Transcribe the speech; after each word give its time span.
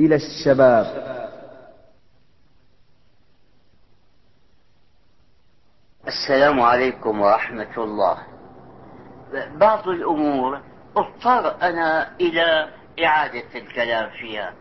إلى 0.00 0.14
الشباب. 0.14 0.86
السلام 6.06 6.60
عليكم 6.60 7.20
ورحمة 7.20 7.76
الله. 7.76 8.18
بعض 9.54 9.88
الأمور 9.88 10.60
اضطر 10.96 11.62
أنا 11.62 12.16
إلى 12.20 12.68
إعادة 13.04 13.54
الكلام 13.54 14.10
فيها. 14.10 14.54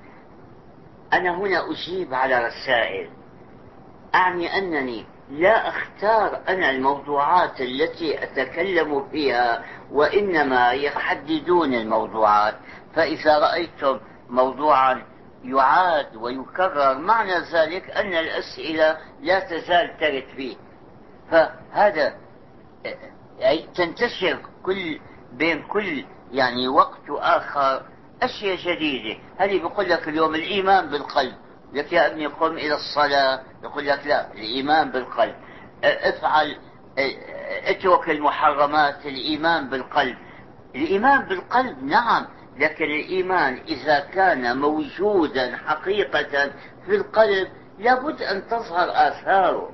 أنا 1.13 1.37
هنا 1.37 1.71
أجيب 1.71 2.13
على 2.13 2.45
رسائل. 2.47 3.09
أعني 4.15 4.57
أنني 4.57 5.05
لا 5.29 5.67
أختار 5.69 6.41
أنا 6.49 6.69
الموضوعات 6.69 7.61
التي 7.61 8.23
أتكلم 8.23 9.09
فيها 9.09 9.65
وإنما 9.91 10.71
يحددون 10.71 11.73
الموضوعات. 11.73 12.55
فإذا 12.93 13.39
رأيتم 13.39 13.99
موضوعا 14.29 15.14
يعاد 15.49 16.15
ويكرر 16.15 16.97
معنى 16.97 17.39
ذلك 17.53 17.89
أن 17.89 18.13
الأسئلة 18.13 18.97
لا 19.21 19.39
تزال 19.39 19.97
ترد 19.99 20.23
فيه. 20.35 20.55
فهذا 21.31 22.13
يعني 23.39 23.67
تنتشر 23.75 24.39
كل 24.63 24.99
بين 25.33 25.67
كل 25.67 26.05
يعني 26.31 26.67
وقت 26.67 27.09
آخر 27.09 27.85
أشياء 28.21 28.55
جديدة. 28.55 29.19
هذه 29.37 29.59
بيقول 29.59 29.89
لك 29.89 30.07
اليوم 30.07 30.35
الإيمان 30.35 30.89
بالقلب؟ 30.89 31.35
لك 31.73 31.93
يا 31.93 32.07
أبني 32.07 32.25
قم 32.27 32.51
إلى 32.57 32.75
الصلاة. 32.75 33.43
يقول 33.63 33.87
لك 33.87 34.07
لا 34.07 34.33
الإيمان 34.33 34.91
بالقلب. 34.91 35.35
افعل 35.83 36.57
اترك 37.65 38.09
المحرمات 38.09 39.05
الإيمان 39.05 39.69
بالقلب. 39.69 40.17
الإيمان 40.75 41.25
بالقلب 41.25 41.83
نعم 41.83 42.27
لكن 42.57 42.85
الإيمان 42.85 43.59
إذا 43.67 43.99
كان 43.99 44.57
موجودا 44.57 45.57
حقيقة 45.57 46.51
في 46.85 46.95
القلب 46.95 47.47
لابد 47.79 48.21
أن 48.21 48.47
تظهر 48.47 48.89
آثاره. 48.89 49.71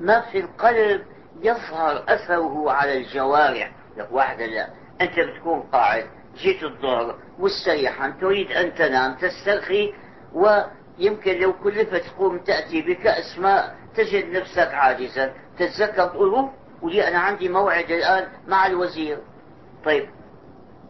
ما 0.00 0.20
في 0.20 0.40
القلب 0.40 1.02
يظهر 1.42 2.04
أثره 2.08 2.72
على 2.72 2.98
الجوارح. 2.98 3.72
لك 3.96 4.08
واحدة 4.12 4.46
لا 4.46 4.68
أنت 5.00 5.20
بتكون 5.20 5.60
قاعد 5.60 6.06
جيت 6.36 6.62
الظهر 6.62 7.18
مستريحا 7.38 8.10
تريد 8.20 8.52
أن 8.52 8.74
تنام 8.74 9.14
تسترخي 9.14 9.92
ويمكن 10.32 11.40
لو 11.40 11.52
كلفت 11.52 12.02
تقوم 12.06 12.38
تأتي 12.38 12.82
بكأس 12.82 13.38
ماء 13.38 13.76
تجد 13.96 14.24
نفسك 14.36 14.74
عاجزا. 14.74 15.34
تتذكر 15.58 16.06
تقول 16.06 16.48
ولي 16.82 17.08
أنا 17.08 17.18
عندي 17.18 17.48
موعد 17.48 17.90
الآن 17.90 18.28
مع 18.46 18.66
الوزير. 18.66 19.18
طيب 19.84 20.08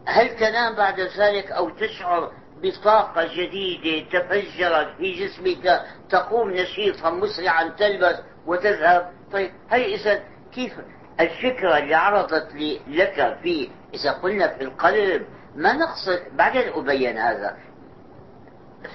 هل 0.07 0.35
تنام 0.35 0.75
بعد 0.75 0.99
ذلك 0.99 1.51
أو 1.51 1.69
تشعر 1.69 2.31
بطاقة 2.61 3.27
جديدة 3.35 4.09
تفجرت 4.09 4.95
في 4.97 5.11
جسمك 5.25 5.81
تقوم 6.09 6.51
نشيطا 6.51 7.09
مسرعا 7.09 7.63
تلبس 7.69 8.15
وتذهب؟ 8.45 9.11
طيب 9.31 9.51
هي 9.71 9.95
إذا 9.95 10.23
كيف 10.53 10.73
الفكرة 11.19 11.77
اللي 11.77 11.95
عرضت 11.95 12.53
لي 12.53 12.79
لك 12.87 13.37
في 13.43 13.69
إذا 13.93 14.11
قلنا 14.11 14.47
في 14.47 14.63
القلب 14.63 15.25
ما 15.55 15.73
نقصد 15.73 16.19
بعدين 16.33 16.73
أبين 16.73 17.17
هذا؟ 17.17 17.57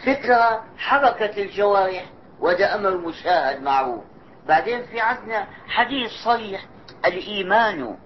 فكرة 0.06 0.64
حركة 0.78 1.42
الجوارح 1.42 2.04
وده 2.40 2.74
أمر 2.74 2.96
مشاهد 2.96 3.62
معروف 3.62 4.04
بعدين 4.48 4.82
في 4.82 5.00
عندنا 5.00 5.46
حديث 5.68 6.10
صريح 6.24 6.64
الإيمان 7.06 7.96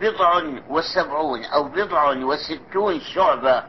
بضع 0.00 0.42
وسبعون 0.70 1.44
أو 1.44 1.64
بضع 1.64 2.10
وستون 2.10 3.00
شعبة 3.00 3.64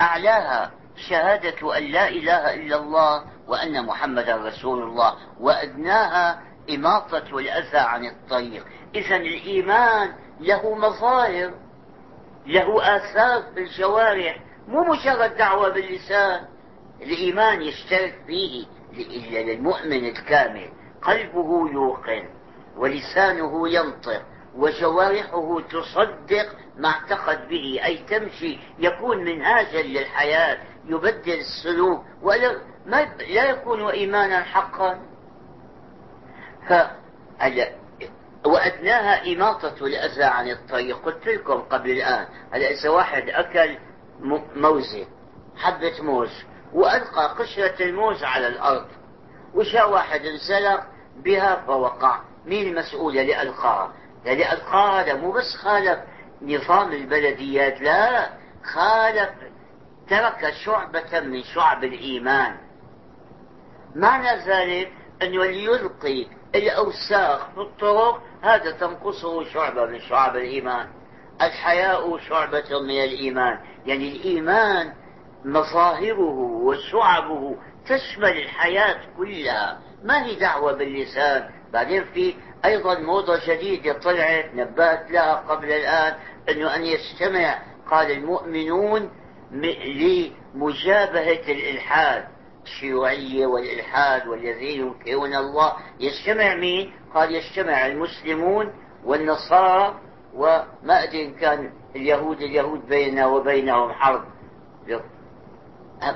أعلاها 0.00 0.70
شهادة 1.08 1.78
أن 1.78 1.82
لا 1.82 2.08
إله 2.08 2.54
إلا 2.54 2.76
الله 2.76 3.24
وأن 3.48 3.86
محمدا 3.86 4.36
رسول 4.36 4.82
الله 4.82 5.14
وأدناها 5.40 6.42
إماطة 6.70 7.38
الأذى 7.38 7.78
عن 7.78 8.06
الطريق. 8.06 8.66
إذا 8.94 9.16
الإيمان 9.16 10.12
له 10.40 10.74
مظاهر 10.74 11.54
له 12.46 12.96
آثار 12.96 13.42
في 13.54 13.60
الجوارح 13.60 14.40
مو 14.68 14.84
مجرد 14.84 15.36
دعوة 15.36 15.68
باللسان. 15.68 16.44
الإيمان 17.02 17.62
يشترك 17.62 18.14
فيه 18.26 18.66
للمؤمن 19.30 20.04
الكامل 20.04 20.72
قلبه 21.02 21.70
يوقن 21.72 22.28
ولسانه 22.76 23.68
ينطق. 23.68 24.22
وجوارحه 24.56 25.60
تصدق 25.60 26.56
ما 26.76 26.88
اعتقد 26.88 27.48
به 27.48 27.80
أي 27.84 27.96
تمشي 27.96 28.58
يكون 28.78 29.24
منهاجا 29.24 29.82
للحياة 29.82 30.58
يبدل 30.86 31.32
السلوك 31.40 32.04
ولا 32.22 32.60
ما 32.86 33.04
لا 33.04 33.50
يكون 33.50 33.88
إيمانا 33.88 34.42
حقا. 34.42 35.00
ف 36.68 36.72
وأدناها 38.46 39.32
إماطة 39.32 39.86
الأذى 39.86 40.24
عن 40.24 40.50
الطريق. 40.50 41.04
قلت 41.04 41.26
لكم 41.26 41.60
قبل 41.60 41.90
الآن 41.90 42.26
هلا 42.52 42.70
إذا 42.70 42.88
واحد 42.90 43.28
أكل 43.28 43.78
موزة 44.56 45.06
حبة 45.56 46.02
موز 46.02 46.44
وألقى 46.72 47.28
قشرة 47.38 47.82
الموز 47.82 48.24
على 48.24 48.46
الأرض 48.46 48.86
وشاء 49.54 49.90
واحد 49.90 50.20
انسلق 50.20 50.86
بها 51.16 51.64
فوقع 51.66 52.20
مين 52.46 52.68
المسؤول 52.68 53.18
اللي 53.18 53.42
ألقاها 54.26 55.02
هذا 55.02 55.14
مو 55.14 55.32
بس 55.32 55.56
خالف 55.62 55.98
نظام 56.42 56.92
البلديات 56.92 57.80
لا 57.80 58.30
خالف 58.74 59.30
ترك 60.10 60.52
شعبة 60.64 61.20
من 61.20 61.42
شعب 61.42 61.84
الإيمان. 61.84 62.56
معنى 63.94 64.44
ذلك 64.44 64.92
أنه 65.22 65.44
يلقي 65.44 66.26
الأوساخ 66.54 67.50
في 67.54 67.60
الطرق 67.60 68.22
هذا 68.42 68.70
تنقصه 68.70 69.44
شعبة 69.44 69.86
من 69.86 70.00
شعب 70.00 70.36
الإيمان. 70.36 70.88
الحياء 71.42 72.18
شعبة 72.18 72.80
من 72.82 73.04
الإيمان. 73.04 73.58
يعني 73.86 74.16
الإيمان 74.16 74.92
مظاهره 75.44 76.38
وشعبه 76.62 77.56
تشمل 77.86 78.38
الحياة 78.38 79.00
كلها. 79.16 79.78
ما 80.04 80.24
هي 80.24 80.34
دعوة 80.34 80.72
باللسان؟ 80.72 81.50
بعدين 81.72 82.04
في 82.04 82.34
أيضا 82.64 82.98
موضة 82.98 83.40
جديدة 83.46 83.92
طلعت 83.92 84.54
نبهت 84.54 85.10
لها 85.10 85.34
قبل 85.34 85.72
الآن 85.72 86.14
أنه 86.48 86.76
أن 86.76 86.84
يجتمع 86.84 87.58
قال 87.90 88.10
المؤمنون 88.10 89.10
لمجابهة 89.52 91.52
الإلحاد 91.52 92.24
الشيوعية 92.64 93.46
والإلحاد 93.46 94.26
والذين 94.26 94.80
ينكرون 94.80 95.34
الله. 95.34 95.72
يجتمع 96.00 96.54
مين؟ 96.54 96.92
قال 97.14 97.34
يجتمع 97.34 97.86
المسلمون 97.86 98.72
والنصارى 99.04 100.00
وما 100.34 101.02
أدري 101.02 101.26
إن 101.26 101.34
كان 101.34 101.72
اليهود 101.96 102.40
اليهود 102.40 102.86
بيننا 102.86 103.26
وبينهم 103.26 103.92
حرب. 103.92 104.24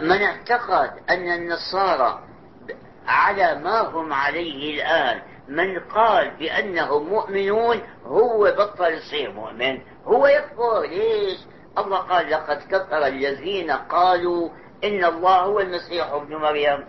من 0.03 0.23
اعتقد 0.23 0.91
أن 1.11 1.33
النصارى 1.33 2.23
على 3.07 3.55
ما 3.55 3.81
هم 3.81 4.13
عليه 4.13 4.75
الآن 4.75 5.23
من 5.49 5.79
قال 5.79 6.31
بأنهم 6.31 7.09
مؤمنون 7.09 7.81
هو 8.05 8.55
بطل 8.59 8.93
يصير 8.93 9.33
مؤمن. 9.33 9.79
هو 10.05 10.27
يكفر 10.27 10.81
ليش؟ 10.81 11.39
الله 11.79 11.99
قال 11.99 12.31
لقد 12.31 12.63
كفر 12.71 13.07
الذين 13.07 13.71
قالوا 13.71 14.49
إن 14.85 15.05
الله 15.05 15.39
هو 15.41 15.61
المسيح 15.61 16.13
ابن 16.13 16.37
مريم. 16.37 16.85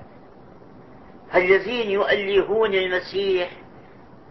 الذين 1.35 1.91
يؤلهون 1.91 2.73
المسيح 2.73 3.51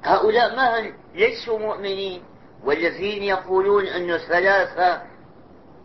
هؤلاء 0.04 0.56
ما 0.56 0.92
ليسوا 1.14 1.58
مؤمنين. 1.58 2.22
والذين 2.64 3.22
يقولون 3.22 3.86
أنه 3.86 4.18
ثلاثة 4.18 5.02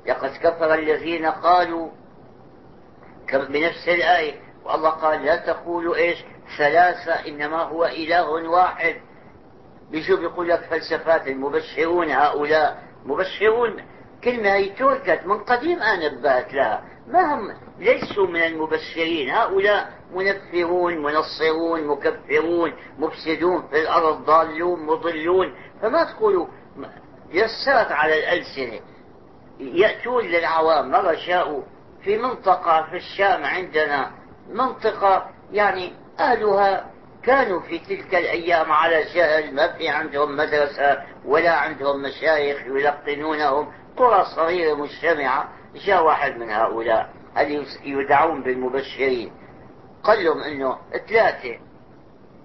لقد 0.07 0.29
كفر 0.29 0.73
الذين 0.73 1.25
قالوا 1.25 1.89
بنفس 3.33 3.87
الآية. 3.87 4.41
والله 4.65 4.89
قال 4.89 5.25
لا 5.25 5.35
تقولوا 5.35 5.95
إيش؟ 5.95 6.25
ثلاثة 6.57 7.13
إنما 7.27 7.61
هو 7.63 7.85
إله 7.85 8.29
واحد. 8.29 8.95
بيجوا 9.91 10.17
بيقول 10.17 10.49
لك 10.49 10.61
فلسفات 10.61 11.27
المبشرون 11.27 12.11
هؤلاء. 12.11 12.83
مبشرون 13.05 13.83
كلمة 14.23 14.53
هي 14.53 14.69
تركت 14.69 15.25
من 15.25 15.37
قديم 15.37 15.79
أنا 15.79 16.09
نبهت 16.09 16.53
لها. 16.53 16.83
ما 17.07 17.35
هم 17.35 17.53
ليسوا 17.79 18.27
من 18.27 18.41
المبشرين. 18.43 19.29
هؤلاء 19.29 19.93
منفرون 20.13 20.97
منصرون 20.97 21.87
مكفرون 21.87 22.73
مفسدون 22.97 23.67
في 23.67 23.81
الأرض 23.81 24.25
ضالون 24.25 24.85
مضلون. 24.85 25.55
فما 25.81 26.03
تقولوا 26.03 26.47
يسرت 27.31 27.91
على 27.91 28.19
الألسنة. 28.19 28.79
يأتون 29.59 30.25
للعوام. 30.25 30.91
مرة 30.91 31.15
شاءوا 31.15 31.63
في 32.03 32.17
منطقة 32.17 32.87
في 32.89 32.95
الشام 32.95 33.43
عندنا. 33.45 34.11
منطقة 34.49 35.29
يعني 35.51 35.93
أهلها 36.21 36.91
كانوا 37.23 37.59
في 37.59 37.79
تلك 37.79 38.15
الأيام 38.15 38.71
على 38.71 39.03
جهل 39.03 39.55
ما 39.55 39.67
في 39.67 39.89
عندهم 39.89 40.37
مدرسة 40.37 41.03
ولا 41.25 41.51
عندهم 41.51 42.01
مشايخ 42.01 42.61
يلقنونهم. 42.65 43.71
قرى 43.97 44.25
صغيرة 44.35 44.73
مجتمعة 44.73 45.49
جاء 45.85 46.03
واحد 46.03 46.37
من 46.37 46.49
هؤلاء 46.49 47.09
هل 47.35 47.65
يدعون 47.83 48.43
بالمبشرين. 48.43 49.31
قال 50.03 50.25
لهم 50.25 50.43
إنه 50.43 50.77
ثلاثة 51.09 51.59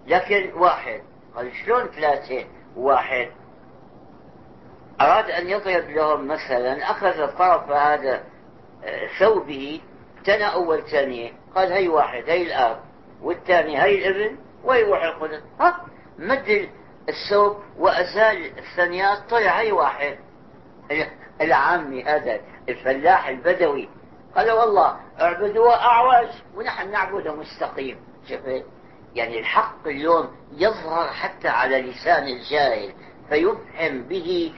لكن 0.06 0.52
واحد. 0.54 1.02
قال 1.36 1.52
شلون 1.64 1.86
ثلاثة؟ 1.86 2.44
واحد. 2.76 3.30
أراد 5.00 5.30
أن 5.30 5.48
يضرب 5.48 5.90
لهم 5.90 6.28
مثلا 6.28 6.90
أخذ 6.90 7.38
طرف 7.38 7.70
هذا 7.70 8.24
آه، 8.84 9.08
ثوبه 9.18 9.80
تنا 10.24 10.44
أول 10.44 10.82
ثانية. 10.90 11.32
قال 11.54 11.72
هي 11.72 11.88
واحد 11.88 12.24
هي 12.26 12.42
الآب. 12.42 12.85
والثاني 13.22 13.82
هي 13.82 14.08
الابن 14.08 14.36
وهي 14.64 14.82
روح 14.82 15.02
القدس. 15.02 15.42
ها؟ 15.60 15.86
مد 16.18 16.68
الثوب 17.08 17.56
وأزال 17.78 18.58
الثانيات 18.58 19.18
طلع 19.30 19.60
هي 19.60 19.72
واحد. 19.72 20.18
العامي 21.40 22.04
هذا 22.04 22.40
الفلاح 22.68 23.28
البدوي. 23.28 23.88
قال 24.36 24.50
والله 24.50 24.96
اعبدوا 25.20 25.74
أعوج 25.74 26.28
ونحن 26.56 26.90
نعبد 26.90 27.28
مستقيم. 27.28 27.98
شفت 28.28 28.64
يعني 29.14 29.38
الحق 29.40 29.86
اليوم 29.86 30.28
يظهر 30.52 31.08
حتى 31.08 31.48
على 31.48 31.82
لسان 31.82 32.28
الجاهل 32.28 32.92
فيفهم 33.28 34.02
به 34.02 34.52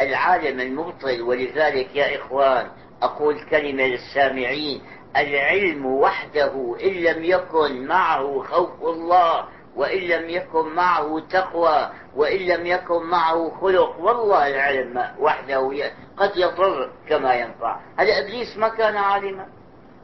العالم 0.00 0.60
المبطل. 0.60 1.22
ولذلك 1.22 1.96
يا 1.96 2.16
إخوان 2.16 2.70
أقول 3.02 3.44
كلمة 3.50 3.82
للسامعين. 3.82 4.82
العلم 5.16 5.86
وحده 5.86 6.76
إن 6.84 6.92
لم 6.92 7.24
يكن 7.24 7.86
معه 7.86 8.42
خوف 8.42 8.82
الله 8.82 9.44
وإن 9.76 9.98
لم 9.98 10.30
يكن 10.30 10.68
معه 10.74 11.20
تقوى 11.30 11.90
وإن 12.16 12.38
لم 12.38 12.66
يكن 12.66 13.02
معه 13.02 13.50
خلق. 13.60 14.00
والله 14.00 14.46
العلم 14.48 15.10
وحده 15.18 15.92
قد 16.16 16.36
يضر 16.36 16.90
كما 17.08 17.34
ينفع. 17.34 17.80
هذا 17.98 18.18
إبليس 18.18 18.56
ما 18.56 18.68
كان 18.68 18.96
عالما؟ 18.96 19.46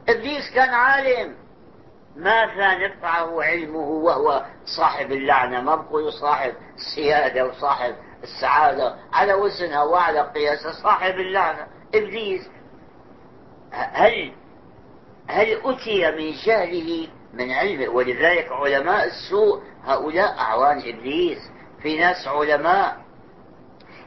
إبليس 0.09 0.51
كان 0.55 0.69
عالم. 0.69 1.35
ماذا 2.15 2.87
نفعه 2.87 3.43
علمه 3.43 3.87
وهو 3.89 4.45
صاحب 4.77 5.11
اللعنة؟ 5.11 5.61
ما 5.61 5.75
بقول 5.75 6.13
صاحب 6.13 6.53
السيادة 6.75 7.45
وصاحب 7.45 7.95
السعادة. 8.23 8.95
على 9.13 9.33
وزنها 9.33 9.83
وعلى 9.83 10.21
قياسها 10.21 10.71
صاحب 10.83 11.13
اللعنة. 11.13 11.67
إبليس 11.95 12.49
هل 13.71 14.33
هل 15.27 15.61
أتي 15.65 16.11
من 16.11 16.31
جهله 16.45 17.07
من 17.33 17.51
علمه 17.51 17.89
ولذلك 17.89 18.51
علماء 18.51 19.05
السوء 19.07 19.61
هؤلاء 19.83 20.39
أعوان 20.39 20.77
إبليس. 20.77 21.37
في 21.81 21.97
ناس 21.97 22.27
علماء 22.27 22.97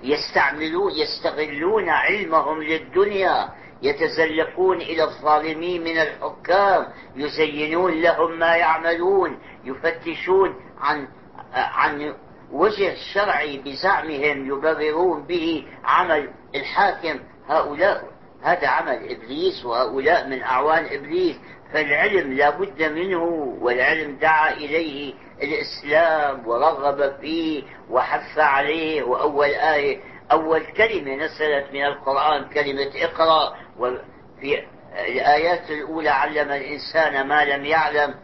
يستعملون 0.03 0.93
يستغلون 0.93 1.89
علمهم 1.89 2.63
للدنيا 2.63 3.49
يتزلفون 3.83 4.81
إلى 4.81 5.05
الظالمين 5.05 5.85
من 5.85 5.99
الحكام 5.99 6.87
يزينون 7.17 8.03
لهم 8.03 8.39
ما 8.39 8.57
يعملون 8.57 9.39
يفتشون 9.65 10.55
عن 10.81 11.09
عن 11.55 12.15
وجه 12.53 12.93
الشرعي 12.93 13.59
بزعمهم 13.59 14.47
يبررون 14.49 15.27
به 15.27 15.67
عمل 15.85 16.31
الحاكم. 16.55 17.21
هؤلاء 17.49 18.14
هذا 18.45 18.69
عمل 18.69 19.11
إبليس 19.11 19.65
وهؤلاء 19.65 20.29
من 20.29 20.43
أعوان 20.43 20.85
إبليس 20.85 21.37
فالعلم 21.73 22.33
لا 22.33 22.51
بد 22.51 22.83
منه 22.83 23.23
والعلم 23.61 24.17
دعا 24.17 24.53
إليه 24.53 25.15
الإسلام 25.43 26.49
ورغب 26.49 27.21
فيه 27.21 27.63
وحث 27.91 28.39
عليه 28.39 29.03
وأول 29.03 29.49
آية 29.49 30.01
أول 30.33 30.67
كلمة 30.67 31.15
نزلت 31.15 31.67
من 31.73 31.85
القرآن 31.85 32.49
كلمة 32.49 32.91
اقرأ 32.97 33.57
وفي 33.79 34.65
الآيات 35.09 35.71
الأولى 35.71 36.09
علم 36.09 36.53
الإنسان 36.53 37.27
ما 37.29 37.45
لم 37.45 37.65
يعلم. 37.65 38.15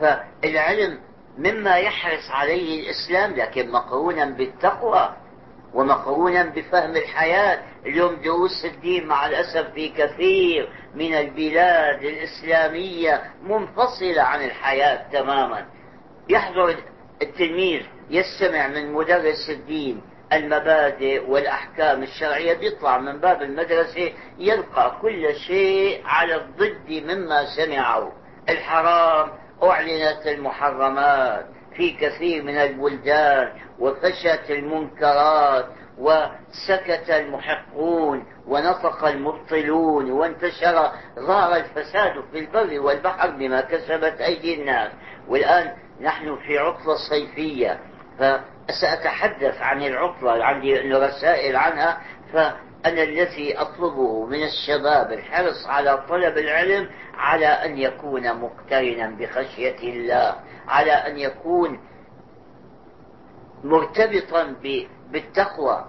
فالعلم 0.00 0.98
مما 1.38 1.76
يحرص 1.76 2.30
عليه 2.30 2.80
الإسلام 2.80 3.32
لكن 3.34 3.70
مقرونا 3.70 4.24
بالتقوى. 4.24 5.16
ومقرونا 5.74 6.42
بفهم 6.42 6.96
الحياة. 6.96 7.58
اليوم 7.86 8.14
دروس 8.14 8.64
الدين 8.64 9.06
مع 9.06 9.26
الأسف 9.26 9.70
في 9.74 9.88
كثير 9.88 10.68
من 10.94 11.14
البلاد 11.14 12.02
الإسلامية 12.02 13.22
منفصلة 13.42 14.22
عن 14.22 14.44
الحياة 14.44 15.10
تماما. 15.12 15.66
يحضر 16.28 16.76
التلميذ 17.22 17.82
يستمع 18.10 18.68
من 18.68 18.92
مدرس 18.92 19.50
الدين 19.50 20.02
المبادئ 20.32 21.30
والأحكام 21.30 22.02
الشرعية. 22.02 22.54
بيطلع 22.54 22.98
من 22.98 23.20
باب 23.20 23.42
المدرسة 23.42 24.12
يلقى 24.38 24.98
كل 25.02 25.34
شيء 25.34 26.02
على 26.04 26.34
الضد 26.34 26.90
مما 26.90 27.44
سمعه. 27.56 28.12
الحرام 28.48 29.30
أعلنت 29.62 30.26
المحرمات. 30.26 31.46
في 31.80 31.90
كثير 31.90 32.42
من 32.42 32.56
البلدان 32.56 33.52
وفشت 33.78 34.50
المنكرات 34.50 35.66
وسكت 35.98 37.10
المحقون 37.10 38.24
ونطق 38.46 39.04
المبطلون 39.04 40.10
وانتشر 40.10 40.90
ظهر 41.18 41.56
الفساد 41.56 42.12
في 42.32 42.38
البر 42.38 42.80
والبحر 42.80 43.30
بما 43.30 43.60
كسبت 43.60 44.20
أيدي 44.20 44.60
الناس. 44.60 44.92
والآن 45.28 45.72
نحن 46.00 46.36
في 46.36 46.58
عطلة 46.58 46.96
صيفية 47.10 47.80
فسأتحدث 48.18 49.60
عن 49.60 49.82
العطلة 49.82 50.44
عندي 50.44 50.74
رسائل 50.80 51.56
عنها 51.56 52.00
فأنا 52.84 53.02
الذي 53.02 53.58
أطلبه 53.58 54.26
من 54.26 54.42
الشباب 54.42 55.12
الحرص 55.12 55.66
على 55.66 56.04
طلب 56.08 56.38
العلم 56.38 56.88
على 57.14 57.46
أن 57.46 57.78
يكون 57.78 58.34
مقترنا 58.36 59.10
بخشية 59.10 59.78
الله 59.78 60.36
على 60.68 60.92
أن 60.92 61.18
يكون 61.18 61.80
مرتبطا 63.64 64.54
بالتقوى 65.12 65.84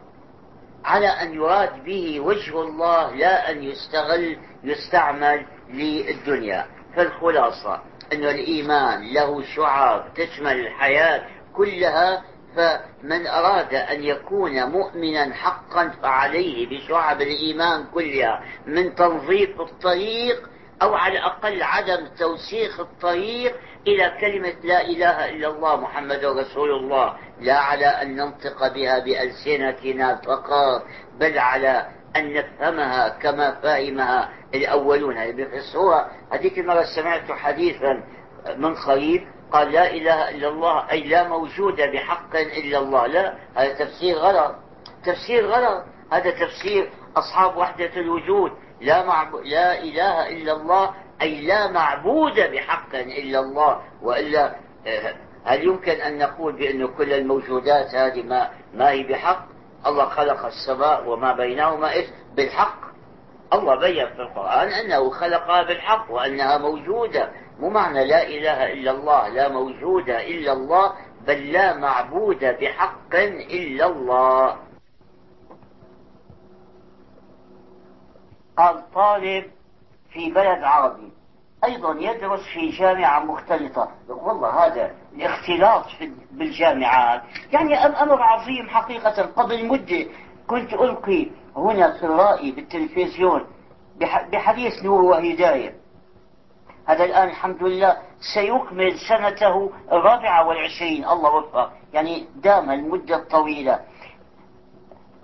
على 0.86 1.08
أن 1.08 1.34
يراد 1.34 1.84
به 1.84 2.20
وجه 2.20 2.62
الله 2.62 3.16
لا 3.16 3.52
أن 3.52 3.64
يستغل 3.64 4.38
يستعمل 4.64 5.46
للدنيا. 5.70 6.66
فالخلاصة 6.96 7.82
أن 8.14 8.24
الإيمان 8.24 9.14
له 9.14 9.44
شعاب 9.56 10.14
تشمل 10.14 10.60
الحياة 10.60 11.24
كلها 11.54 12.24
فمن 12.56 13.28
أراد 13.28 13.74
أن 13.74 14.04
يكون 14.04 14.70
مؤمنا 14.70 15.34
حقا 15.34 15.90
فعليه 16.02 16.70
بشعب 16.70 17.22
الإيمان 17.22 17.86
كلها 17.94 18.44
من 18.66 18.96
تنظيف 18.96 19.62
الطريق 19.62 20.50
أو 20.82 20.94
على 20.94 21.18
الأقل 21.18 21.64
عدم 21.64 22.08
توسيخ 22.20 22.80
الطريق 22.80 23.56
إلى 23.88 24.18
كلمة 24.22 24.54
لا 24.64 24.82
إله 24.82 25.30
إلا 25.30 25.48
الله 25.48 25.76
محمد 25.76 26.26
رسول 26.26 26.72
الله 26.72 27.18
لا 27.40 27.58
على 27.58 27.86
أن 27.86 28.16
ننطق 28.16 28.74
بها 28.74 29.00
بألسنتنا 29.00 30.16
فقط 30.16 30.84
بل 31.20 31.40
على 31.40 31.88
أن 32.16 32.34
نفهمها 32.34 33.10
كما 33.10 33.52
فهمها 33.52 34.30
الأولون. 34.56 35.18
اللي 35.18 35.46
بيفسروها 35.46 36.12
هذيك 36.32 36.60
المرة 36.60 36.84
سمعت 36.96 37.32
حديثا 37.32 38.04
من 38.58 38.76
قريب 38.76 39.28
قال 39.52 39.72
لا 39.72 39.92
إله 39.92 40.30
إلا 40.30 40.48
الله 40.48 40.92
أي 40.92 41.04
لا 41.04 41.28
موجود 41.28 41.76
بحق 41.76 42.36
إلا 42.36 42.78
الله. 42.80 43.08
لا 43.08 43.34
هذا 43.56 43.74
تفسير 43.74 44.18
غلط. 44.18 44.56
تفسير 45.06 45.48
غلط. 45.48 45.86
هذا 46.12 46.32
تفسير 46.32 46.90
أصحاب 47.16 47.58
وحدة 47.58 47.92
الوجود. 47.96 48.52
لا, 48.82 49.06
معب... 49.06 49.36
لا 49.36 49.80
إله 49.80 50.30
إلا 50.30 50.54
الله 50.54 50.94
أي 51.22 51.42
لا 51.42 51.72
معبود 51.72 52.40
بحق 52.40 52.96
إلا 52.96 53.40
الله. 53.40 53.82
وإلا 54.02 54.56
آه، 54.88 55.16
هل 55.46 55.64
يمكن 55.64 55.92
أن 55.92 56.18
نقول 56.18 56.54
بأن 56.54 56.88
كل 56.88 57.14
الموجودات 57.14 57.96
هذه 57.96 58.24
ما, 58.24 58.50
ما 58.74 58.90
هي 58.90 59.04
بحق؟ 59.04 59.46
الله 59.88 60.06
خلق 60.06 60.46
السماء 60.46 61.10
وما 61.10 61.34
بينهما 61.34 61.92
بالحق. 62.36 62.82
الله 63.54 63.76
بين 63.76 64.08
في 64.08 64.22
القرآن 64.22 64.68
أنه 64.68 65.10
خلقها 65.10 65.64
بالحق 65.64 66.12
وأنها 66.12 66.58
موجودة. 66.58 67.32
مو 67.62 67.70
معنى 67.70 68.06
لا 68.06 68.28
إله 68.28 68.74
إلا 68.74 68.92
الله 68.92 69.28
لا 69.28 69.50
موجود 69.50 70.10
إلا 70.10 70.54
الله 70.54 70.94
بل 71.28 71.52
لا 71.52 71.78
معبود 71.78 72.40
بحق 72.40 73.16
إلا 73.16 73.86
الله. 73.86 74.58
قال 78.58 78.92
طالب 78.94 79.46
في 80.14 80.32
بلد 80.32 80.64
عربي 80.64 81.12
أيضا 81.64 81.96
يدرس 82.00 82.40
في 82.54 82.70
جامعة 82.70 83.20
مختلطة. 83.20 83.92
والله 84.08 84.66
هذا 84.66 84.92
الاختلاط 85.16 85.86
بالجامعات. 86.32 87.22
يعني 87.52 87.76
أمر 87.76 88.22
عظيم 88.22 88.70
حقيقة. 88.70 89.22
قبل 89.22 89.68
مدة 89.68 90.06
كنت 90.48 90.74
ألقي 90.74 91.28
هنا 91.56 91.98
في 91.98 92.06
الرأي 92.06 92.52
بالتلفزيون 92.52 93.48
بحديث 94.32 94.84
نور 94.84 95.02
وهداية. 95.02 95.81
هذا 96.88 97.04
الآن 97.04 97.30
الحمد 97.30 97.64
لله 97.64 97.98
سيكمل 98.34 99.00
سنته 99.10 99.72
الرابعة 99.92 100.48
والعشرين. 100.48 101.06
الله 101.06 101.36
وفق 101.36 101.72
يعني 101.94 102.26
دام 102.36 102.72
المدة 102.72 103.16
الطويلة. 103.16 103.80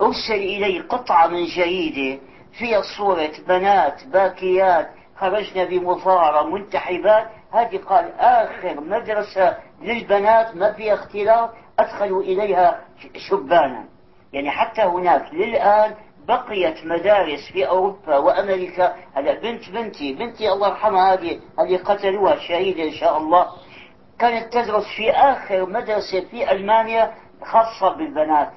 أرسل 0.00 0.34
إلي 0.34 0.80
قطعة 0.80 1.26
من 1.26 1.44
جريدة 1.44 2.22
فيها 2.58 2.82
صورة 2.98 3.32
بنات 3.48 4.04
باكيات 4.06 4.90
خرجنا 5.16 5.64
بمظاهرة 5.64 6.42
منتحبات. 6.42 7.26
هذه 7.52 7.76
قال 7.76 8.12
آخر 8.20 8.80
مدرسة 8.80 9.56
للبنات 9.82 10.56
ما 10.56 10.72
فيها 10.72 10.94
اختلاط 10.94 11.50
أدخلوا 11.78 12.22
إليها 12.22 12.80
شبانا. 13.16 13.84
يعني 14.32 14.50
حتى 14.50 14.82
هناك 14.82 15.34
للآن 15.34 15.94
بقيت 16.28 16.86
مدارس 16.86 17.52
في 17.52 17.68
أوروبا 17.68 18.16
وأمريكا. 18.16 18.94
هلا 19.14 19.40
بنت 19.40 19.70
بنتي 19.70 20.12
بنتي 20.14 20.52
الله 20.52 20.68
يرحمها 20.68 21.12
هذه 21.14 21.40
اللي 21.60 21.76
قتلوها 21.76 22.36
شهيدة 22.36 22.82
إن 22.82 22.92
شاء 22.92 23.18
الله. 23.18 23.46
كانت 24.18 24.52
تدرس 24.52 24.84
في 24.96 25.10
آخر 25.10 25.66
مدرسة 25.66 26.20
في 26.20 26.52
ألمانيا 26.52 27.14
خاصة 27.44 27.96
بالبنات. 27.96 28.50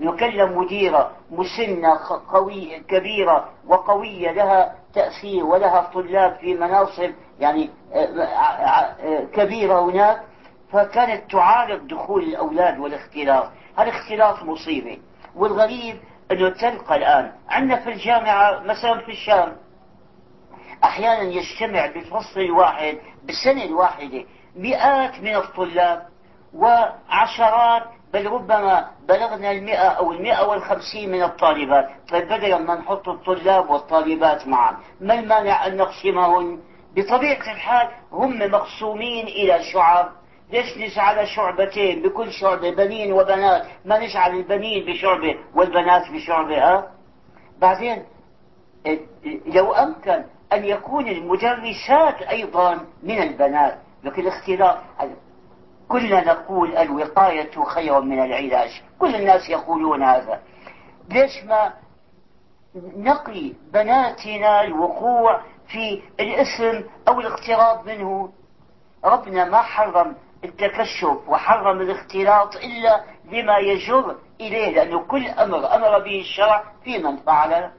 نكلم 0.00 0.58
مديرة 0.58 1.10
مسنة 1.30 1.98
قوية 2.32 2.78
كبيرة 2.78 3.48
وقوية 3.66 4.32
لها 4.32 4.74
تأثير 4.94 5.44
ولها 5.44 5.90
طلاب 5.94 6.36
في 6.40 6.54
مناصب 6.54 7.10
يعني 7.40 7.70
آه، 7.92 7.96
آه، 7.96 8.24
آه، 8.24 9.24
كبيرة 9.24 9.80
هناك. 9.80 10.22
فكانت 10.72 11.30
تعارض 11.30 11.86
دخول 11.86 12.22
الأولاد 12.22 12.78
والاختلاط. 12.78 13.50
هذا 13.78 13.88
اختلاط 13.88 14.42
مصيبة. 14.42 14.98
والغريب 15.36 15.96
أنه 16.30 16.48
تلقى 16.48 16.96
الآن. 16.96 17.32
عندنا 17.48 17.84
في 17.84 17.90
الجامعة 17.90 18.58
مثلا 18.60 18.98
في 19.00 19.10
الشام 19.10 19.56
أحيانا 20.84 21.22
يجتمع 21.22 21.86
بالفصل 21.86 22.40
الواحد 22.40 22.98
بالسنة 23.24 23.64
الواحدة 23.64 24.24
مئات 24.56 25.20
من 25.20 25.36
الطلاب 25.36 26.06
وعشرات 26.54 27.82
بل 28.12 28.26
ربما 28.26 28.90
بلغنا 29.08 29.50
المئة 29.50 29.88
أو 29.88 30.12
المئة 30.12 30.42
والخمسين 30.46 31.10
من 31.12 31.22
الطالبات. 31.22 31.88
طيب 32.10 32.24
بدلا 32.24 32.58
ما 32.58 32.74
نحط 32.74 33.08
الطلاب 33.08 33.70
والطالبات 33.70 34.48
معا 34.48 34.76
ما 35.00 35.14
المانع 35.14 35.66
أن 35.66 35.76
نقسمهن؟ 35.76 36.60
بطبيعة 36.96 37.52
الحال 37.52 37.88
هم 38.12 38.38
مقسومين 38.38 39.26
إلى 39.26 39.62
شعب 39.72 40.08
ليش 40.52 40.78
نجعل 40.78 41.28
شعبتين 41.28 42.02
بكل 42.02 42.32
شعبة 42.32 42.70
بنين 42.70 43.12
وبنات. 43.12 43.66
ما 43.84 43.98
نجعل 43.98 44.36
البنين 44.36 44.86
بشعبة 44.86 45.36
والبنات 45.54 46.10
بشعبة 46.10 46.58
ها؟ 46.58 46.90
بعدين 47.58 48.04
لو 49.46 49.72
أمكن 49.72 50.24
أن 50.52 50.64
يكون 50.64 51.08
المدرسات 51.08 52.22
أيضا 52.22 52.86
من 53.02 53.22
البنات 53.22 53.78
لكن 54.04 54.22
الاختلاط 54.22 54.78
كلنا 55.88 56.24
نقول 56.24 56.76
الوقاية 56.76 57.64
خير 57.64 58.00
من 58.00 58.18
العلاج. 58.24 58.82
كل 58.98 59.14
الناس 59.14 59.50
يقولون 59.50 60.02
هذا. 60.02 60.40
ليش 61.10 61.44
ما 61.44 61.72
نقي 62.96 63.52
بناتنا 63.72 64.62
الوقوع 64.62 65.40
في 65.68 66.02
الإثم 66.20 66.86
أو 67.08 67.20
الاقتراب 67.20 67.86
منه؟ 67.86 68.32
ربنا 69.04 69.44
ما 69.44 69.62
حرم 69.62 70.16
التكشف 70.44 71.28
وحرم 71.28 71.80
الاختلاط 71.80 72.56
إلا 72.56 73.04
لما 73.32 73.58
يجر 73.58 74.16
إليه 74.40 74.74
لأنه 74.74 75.06
كل 75.06 75.26
أمر 75.26 75.74
أمر 75.74 75.98
به 75.98 76.20
الشرع 76.20 76.64
في 76.84 76.98
من 76.98 77.16
فعله. 77.16 77.70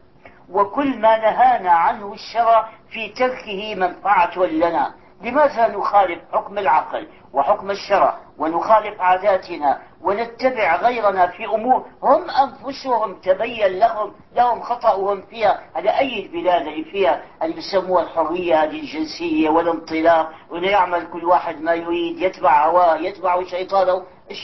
وكل 0.50 1.00
ما 1.00 1.18
نهانا 1.18 1.72
عنه 1.72 2.14
الشرع 2.14 2.70
في 2.90 3.10
تركه 3.10 3.76
منفعة 3.76 4.40
لنا. 4.40 4.94
لماذا 5.24 5.68
نخالف 5.68 6.20
حكم 6.34 6.58
العقل 6.58 7.08
وحكم 7.34 7.72
الشرع 7.72 8.18
ونخالف 8.38 9.02
عاداتنا 9.02 9.82
ونتبع 10.02 10.76
غيرنا 10.76 11.28
في 11.28 11.46
أمور 11.46 11.86
هم 12.04 12.24
أنفسهم 12.30 13.14
تبين 13.14 13.80
لهم 13.80 14.14
لهم 14.36 14.62
خطأهم 14.62 15.22
فيها؟ 15.22 15.60
على 15.76 15.90
أي 16.00 16.26
البلاد 16.26 16.68
اللي 16.68 16.84
فيها 16.84 17.22
اللي 17.44 17.56
بيسموها 17.56 18.04
الحرية 18.04 18.64
هذه 18.64 18.80
الجنسية 18.80 19.50
والانطلاق 19.50 20.32
وأنه 20.50 20.68
يعمل 20.68 21.08
كل 21.14 21.26
واحد 21.26 21.62
ما 21.62 21.74
يريد 21.74 22.22
يتبع 22.22 22.66
هواه 22.68 22.98
يتبع 22.98 23.44
شيطانه؟ 23.44 24.04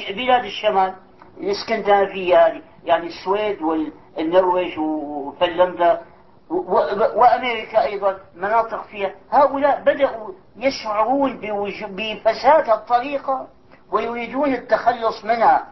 بلاد 0.09 0.45
الشمال؟ 0.45 0.93
الإسكندنافية 1.37 2.47
هذه 2.47 2.61
يعني 2.83 3.07
السويد 3.07 3.61
والنرويج 3.61 4.79
وفنلندا 4.79 6.01
وأمريكا 6.49 7.83
أيضا 7.83 8.19
مناطق 8.35 8.83
فيها. 8.83 9.11
هؤلاء 9.31 9.81
بدأوا 9.81 10.31
يشعرون 10.55 11.37
بفساد 11.81 12.69
الطريقة 12.69 13.47
ويريدون 13.91 14.53
التخلص 14.53 15.25
منها. 15.25 15.67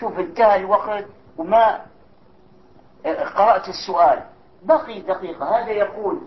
شوف 0.00 0.18
انتهى 0.18 0.56
الوقت 0.56 1.04
وما 1.36 1.80
قرأت 3.36 3.68
السؤال. 3.68 4.22
بقي 4.62 5.00
دقيقة. 5.00 5.58
هذا 5.58 5.70
يقول 5.70 6.20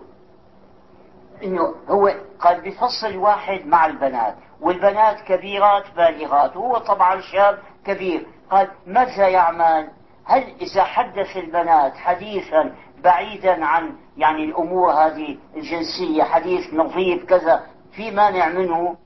إنه 1.42 1.74
هو 1.88 2.14
قال 2.40 2.60
بفصل 2.60 3.16
واحد 3.16 3.66
مع 3.66 3.86
البنات 3.86 4.34
والبنات 4.60 5.20
كبيرات 5.20 5.84
بالغات 5.96 6.56
وهو 6.56 6.78
طبعا 6.78 7.20
شاب 7.20 7.58
كبير. 7.84 8.26
قال 8.50 8.68
ماذا 8.86 9.28
يعمل؟ 9.28 9.90
هل 10.24 10.42
إذا 10.60 10.84
حدث 10.84 11.36
البنات 11.36 11.96
حديثا 11.96 12.74
بعيدا 13.04 13.64
عن 13.64 13.92
يعني 14.16 14.44
الأمور 14.44 14.92
هذه 14.92 15.38
الجنسية 15.56 16.22
حديث 16.22 16.74
نظيف 16.74 17.24
كذا 17.24 17.66
في 17.92 18.10
مانع 18.10 18.48
منه؟ 18.48 18.96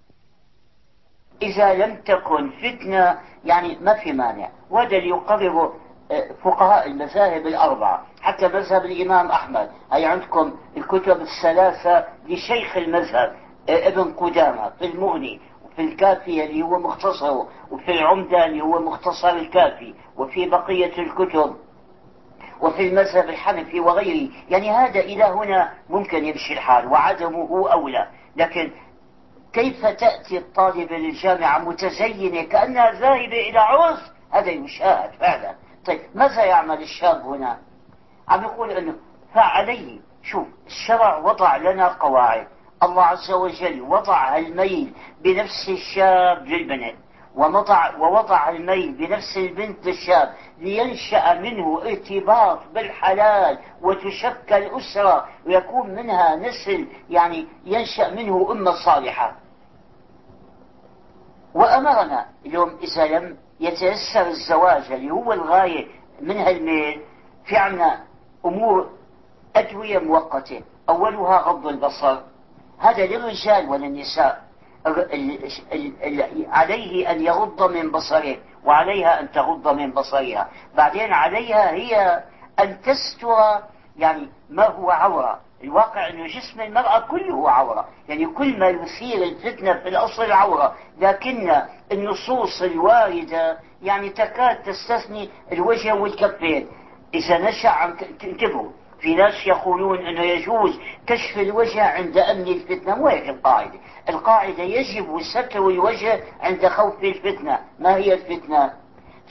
إذا 1.43 1.75
لم 1.75 1.97
تكن 1.97 2.51
فتنة 2.51 3.19
يعني 3.45 3.79
ما 3.81 3.95
في 3.95 4.13
مانع. 4.13 4.49
وهذا 4.71 4.97
اللي 4.97 5.09
يقرره 5.09 5.75
آه، 6.11 6.33
فقهاء 6.43 6.87
المذاهب 6.87 7.47
الأربعة 7.47 8.07
حتى 8.23 8.49
مذهب 8.49 8.85
الإمام 8.85 9.31
أحمد. 9.31 9.71
هي 9.93 10.05
عندكم 10.05 10.53
الكتب 10.77 11.21
الثلاثة 11.21 12.05
لشيخ 12.29 12.77
المذهب 12.77 13.37
آه، 13.69 13.89
ابن 13.89 14.13
قدامة 14.13 14.71
في 14.79 14.85
المغني 14.85 15.41
وفي 15.65 15.83
الكافي 15.83 16.45
اللي 16.45 16.63
هو 16.63 16.79
مختصره 16.79 17.49
وفي 17.71 17.91
العمدة 17.93 18.47
اللي 18.47 18.63
هو 18.63 18.81
مختصر 18.81 19.29
الكافي 19.29 19.95
وفي 20.17 20.49
بقية 20.49 20.99
الكتب. 20.99 21.57
وفي 22.65 22.89
المذهب 22.89 23.29
الحنفي 23.29 23.81
وغيره. 23.81 24.31
يعني 24.49 24.71
هذا 24.71 25.01
إلى 25.01 25.25
هنا 25.25 25.73
ممكن 25.89 26.25
يمشي 26.25 26.53
الحال 26.53 26.87
وعدمه 26.87 27.73
أولى. 27.73 28.09
لكن 28.37 28.71
كيف 29.53 29.87
تأتي 29.87 30.39
الطالبة 30.39 30.97
للجامعة 30.97 31.59
متزينة 31.59 32.43
كأنها 32.43 32.93
ذاهبة 32.93 33.49
إلى 33.51 33.59
عرس؟ 33.59 34.13
هذا 34.33 34.51
يشاهد 34.51 35.11
فعلا 35.21 35.55
طيب 35.87 36.01
ماذا 36.15 36.45
يعمل 36.45 36.83
الشاب 36.83 37.21
هنا؟ 37.21 37.59
عم 38.29 38.43
يقول 38.43 38.71
أنه 38.71 38.95
فعليه 39.35 40.01
شوف 40.23 40.47
الشرع 40.67 41.17
وضع 41.19 41.57
لنا 41.57 41.89
قواعد. 41.89 42.47
الله 42.83 43.03
عز 43.03 43.31
وجل 43.31 43.83
وضع 43.83 44.37
الميل 44.37 44.93
بنفس 45.23 45.69
الشاب 45.69 46.47
للبنت 46.47 47.04
ووضع, 47.37 47.97
ووضع 47.97 48.49
الميل 48.49 48.93
بنفس 48.93 49.37
البنت 49.37 49.87
للشاب 49.87 50.35
لينشأ 50.59 51.35
منه 51.35 51.83
ارتباط 51.83 52.59
بالحلال 52.75 53.59
وتشكل 53.83 54.63
أسرة 54.65 55.29
ويكون 55.47 55.91
منها 55.91 56.37
نسل 56.37 56.89
يعني 57.11 57.47
ينشأ 57.65 58.11
منه 58.11 58.53
أمة 58.53 58.73
صالحة. 58.85 59.37
وأمرنا 61.55 62.27
اليوم 62.47 62.79
إذا 62.83 63.07
لم 63.19 63.37
يتيسر 63.61 64.27
الزواج 64.27 64.93
اللي 64.93 65.11
هو 65.11 65.33
الغاية 65.33 65.87
من 66.21 66.37
هالميل 66.37 67.03
في 67.45 67.57
عنا 67.57 68.05
أمور 68.45 68.91
أدوية 69.57 69.99
مؤقتة. 69.99 70.63
أولها 70.89 71.39
غض 71.39 71.67
البصر. 71.67 72.21
هذا 72.79 73.07
للرجال 73.07 73.69
وللنساء. 73.69 74.45
عليه 76.49 77.11
أن 77.11 77.21
يغض 77.23 77.71
من 77.73 77.91
بصره 77.91 78.37
وعليها 78.65 79.21
أن 79.21 79.33
تغض 79.33 79.69
من 79.69 79.91
بصرها. 79.91 80.49
بعدين 80.77 81.13
عليها 81.13 81.71
هي 81.71 82.23
أن 82.61 82.81
تستر 82.81 83.63
يعني 83.97 84.29
ما 84.51 84.67
هو 84.67 84.91
عورة. 84.91 85.41
الواقع 85.65 86.09
أنه 86.09 86.27
جسم 86.27 86.61
المرأة 86.61 86.99
كله 86.99 87.51
عورة. 87.51 87.89
يعني 88.09 88.27
كل 88.27 88.59
ما 88.59 88.69
يثير 88.69 89.23
الفتنة 89.23 89.73
في 89.73 89.89
الأصل 89.89 90.33
عورة. 90.33 90.75
لكن 91.01 91.63
النصوص 91.93 92.63
الواردة 92.63 93.59
يعني 93.83 94.11
تكاد 94.11 94.63
تستثني 94.63 95.31
الوجه 95.53 95.95
والكفين. 95.95 96.69
إذا 97.15 97.39
نشأ 97.39 97.69
عن 97.69 97.97
انتبهوا. 98.25 98.71
في 99.05 99.15
ناس 99.15 99.47
يقولون 99.47 100.07
أنه 100.07 100.21
يجوز 100.21 100.81
كشف 101.07 101.39
الوجه 101.39 101.83
عند 101.83 102.19
أمن 102.19 102.49
الفتنة 102.49 102.95
مو 102.95 103.09
هيك 103.09 103.29
القاعدة؟ 103.29 103.79
القاعدة 104.09 104.63
يجب 104.63 105.21
ستر 105.35 105.69
الوجه 105.69 106.25
عند 106.41 106.69
خوف 106.69 107.05
الفتنة. 107.05 107.59
ما 107.79 107.97
هي 107.97 108.15
الفتنة؟ 108.15 108.73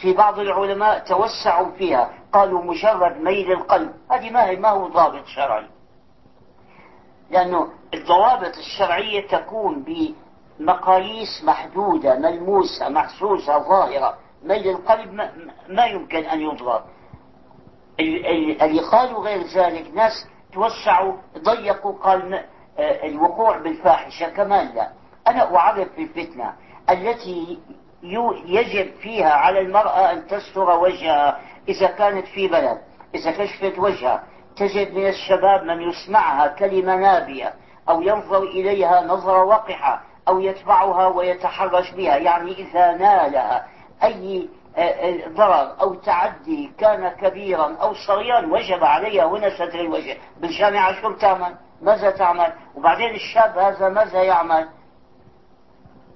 في 0.01 0.13
بعض 0.13 0.39
العلماء 0.39 0.99
توسعوا 0.99 1.71
فيها 1.77 2.09
قالوا 2.33 2.63
مجرد 2.63 3.21
ميل 3.21 3.51
القلب. 3.51 3.93
هذه 4.11 4.29
ما 4.29 4.45
هي 4.45 4.55
ما 4.55 4.69
هو 4.69 4.87
ضابط 4.87 5.25
شرعي. 5.25 5.67
لأنه 7.31 7.67
الضوابط 7.93 8.57
الشرعية 8.57 9.27
تكون 9.27 9.85
بمقاييس 10.59 11.43
محدودة 11.43 12.19
ملموسة 12.19 12.89
محسوسة 12.89 13.59
ظاهرة. 13.59 14.17
ميل 14.43 14.67
القلب 14.67 15.13
ما 15.69 15.85
يمكن 15.85 16.25
أن 16.25 16.41
يضرب 16.41 16.83
اللي 17.99 18.81
قالوا 18.91 19.23
غير 19.23 19.43
ذلك 19.43 19.91
ناس 19.95 20.27
توسعوا 20.53 21.13
ضيقوا 21.37 21.93
قال 21.93 22.33
آه، 22.79 23.05
الوقوع 23.07 23.57
بالفاحشة 23.57 24.29
كمان 24.29 24.75
لا. 24.75 24.89
أنا 25.27 25.55
أعرف 25.55 25.87
الفتنة 25.97 26.53
التي 26.89 27.59
يجب 28.45 28.93
فيها 29.01 29.33
على 29.33 29.59
المرأة 29.59 30.11
أن 30.11 30.27
تستر 30.27 30.79
وجهها 30.79 31.39
إذا 31.69 31.87
كانت 31.87 32.27
في 32.27 32.47
بلد 32.47 32.81
إذا 33.15 33.31
كشفت 33.31 33.79
وجهها. 33.79 34.23
تجد 34.55 34.93
من 34.93 35.07
الشباب 35.07 35.63
من 35.63 35.81
يسمعها 35.81 36.47
كلمة 36.47 36.95
نابية 36.95 37.53
أو 37.89 38.01
ينظر 38.01 38.43
إليها 38.43 39.01
نظرة 39.01 39.43
وقحة 39.43 40.01
أو 40.27 40.39
يتبعها 40.39 41.07
ويتحرش 41.07 41.91
بها 41.91 42.17
يعني 42.17 42.51
إذا 42.51 42.91
نالها 42.91 43.67
أي 44.03 44.49
ضرر 45.27 45.81
أو 45.81 45.93
تعدي 45.93 46.71
كان 46.77 47.09
كبيرا 47.09 47.75
أو 47.81 47.93
صغيرا 47.93 48.45
وجب 48.45 48.83
عليها 48.83 49.25
هنا 49.25 49.49
ستر 49.49 49.79
الوجه. 49.79 50.17
بالجامعة 50.41 51.01
شو 51.01 51.13
بتعمل؟ 51.13 51.55
ماذا 51.81 52.09
تعمل؟ 52.11 52.53
وبعدين 52.75 53.15
الشاب 53.15 53.57
هذا 53.57 53.89
ماذا 53.89 54.23
يعمل؟ 54.23 54.69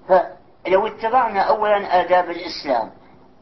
فلو 0.08 0.88
اتبعنا 0.88 1.42
أولا 1.42 2.02
آداب 2.02 2.30
الإسلام 2.30 2.92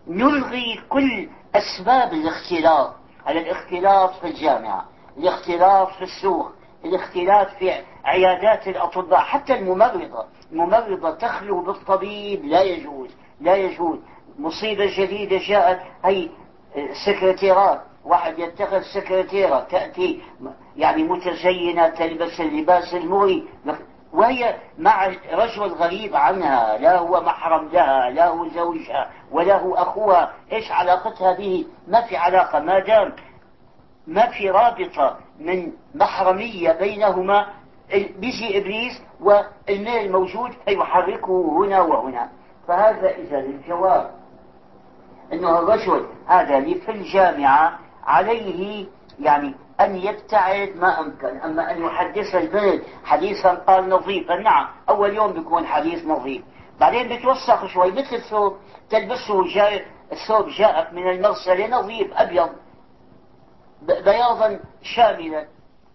نلغي 0.07 0.81
كل 0.89 1.29
أسباب 1.55 2.13
الاختلاط. 2.13 2.93
على 3.25 3.39
الاختلاط 3.39 4.13
في 4.13 4.27
الجامعة 4.27 4.85
الاختلاط 5.17 5.87
في 5.87 6.03
السوق 6.03 6.51
الاختلاط 6.85 7.47
في 7.47 7.71
عيادات 8.05 8.67
الأطباء 8.67 9.19
حتى 9.19 9.53
الممرضة. 9.53 10.25
الممرضة 10.51 11.11
تخلو 11.11 11.61
بالطبيب 11.61 12.45
لا 12.45 12.61
يجوز 12.61 13.09
لا 13.41 13.55
يجوز. 13.55 13.99
مصيبة 14.39 14.85
جديدة 14.97 15.37
جاءت 15.47 15.79
هي 16.05 16.29
سكرتيرات 17.05 17.81
واحد 18.05 18.39
يتخذ 18.39 18.81
سكرتيرة 18.81 19.59
تأتي 19.59 20.21
يعني 20.77 21.03
متزينة 21.03 21.87
تلبس 21.87 22.39
اللباس 22.39 22.93
المغري 22.93 23.47
وهي 24.13 24.55
مع 24.77 25.07
رجل 25.33 25.61
غريب 25.61 26.15
عنها 26.15 26.77
لا 26.77 26.97
هو 26.97 27.21
محرم 27.21 27.67
لها 27.67 28.09
لا 28.09 28.27
هو 28.27 28.47
زوجها 28.47 29.11
ولا 29.31 29.57
هو 29.57 29.75
أخوها. 29.75 30.33
إيش 30.51 30.71
علاقتها 30.71 31.33
به؟ 31.33 31.65
ما 31.87 32.01
في 32.01 32.17
علاقة. 32.17 32.59
ما 32.59 32.79
دام 32.79 33.13
ما 34.07 34.29
في 34.29 34.49
رابطة 34.49 35.17
من 35.39 35.71
محرمية 35.95 36.71
بينهما 36.71 37.47
بيجي 37.93 38.57
إبليس 38.57 39.01
والميل 39.21 40.11
موجود 40.11 40.51
فيحركه 40.65 41.57
هنا 41.57 41.81
وهنا. 41.81 42.29
فهذا 42.67 43.09
إذا 43.09 43.39
الجواب. 43.39 44.11
أنه 45.33 45.59
الرجل 45.59 46.05
هذا 46.27 46.57
اللي 46.57 46.75
في 46.75 46.91
الجامعة 46.91 47.79
عليه 48.03 48.85
يعني 49.19 49.55
أن 49.79 49.95
يبتعد 49.95 50.73
ما 50.75 50.99
أمكن. 50.99 51.37
أما 51.37 51.71
أن 51.71 51.85
يحدث 51.85 52.35
البنت 52.35 52.83
حديثا 53.05 53.49
قال 53.53 53.89
نظيفا. 53.89 54.35
نعم 54.35 54.67
أول 54.89 55.15
يوم 55.15 55.33
بيكون 55.33 55.65
حديث 55.65 56.05
نظيف. 56.05 56.43
بعدين 56.79 57.17
بتوسخ 57.17 57.65
شوي 57.65 57.91
مثل 57.91 58.15
الثوب. 58.15 58.57
تلبسه 58.89 59.53
جاي 59.53 59.85
الثوب 60.11 60.47
جاءك 60.47 60.93
من 60.93 61.09
المغسلة 61.09 61.67
نظيف 61.67 62.13
أبيض. 62.13 62.49
بياضا 63.81 64.59
شاملا. 64.81 65.45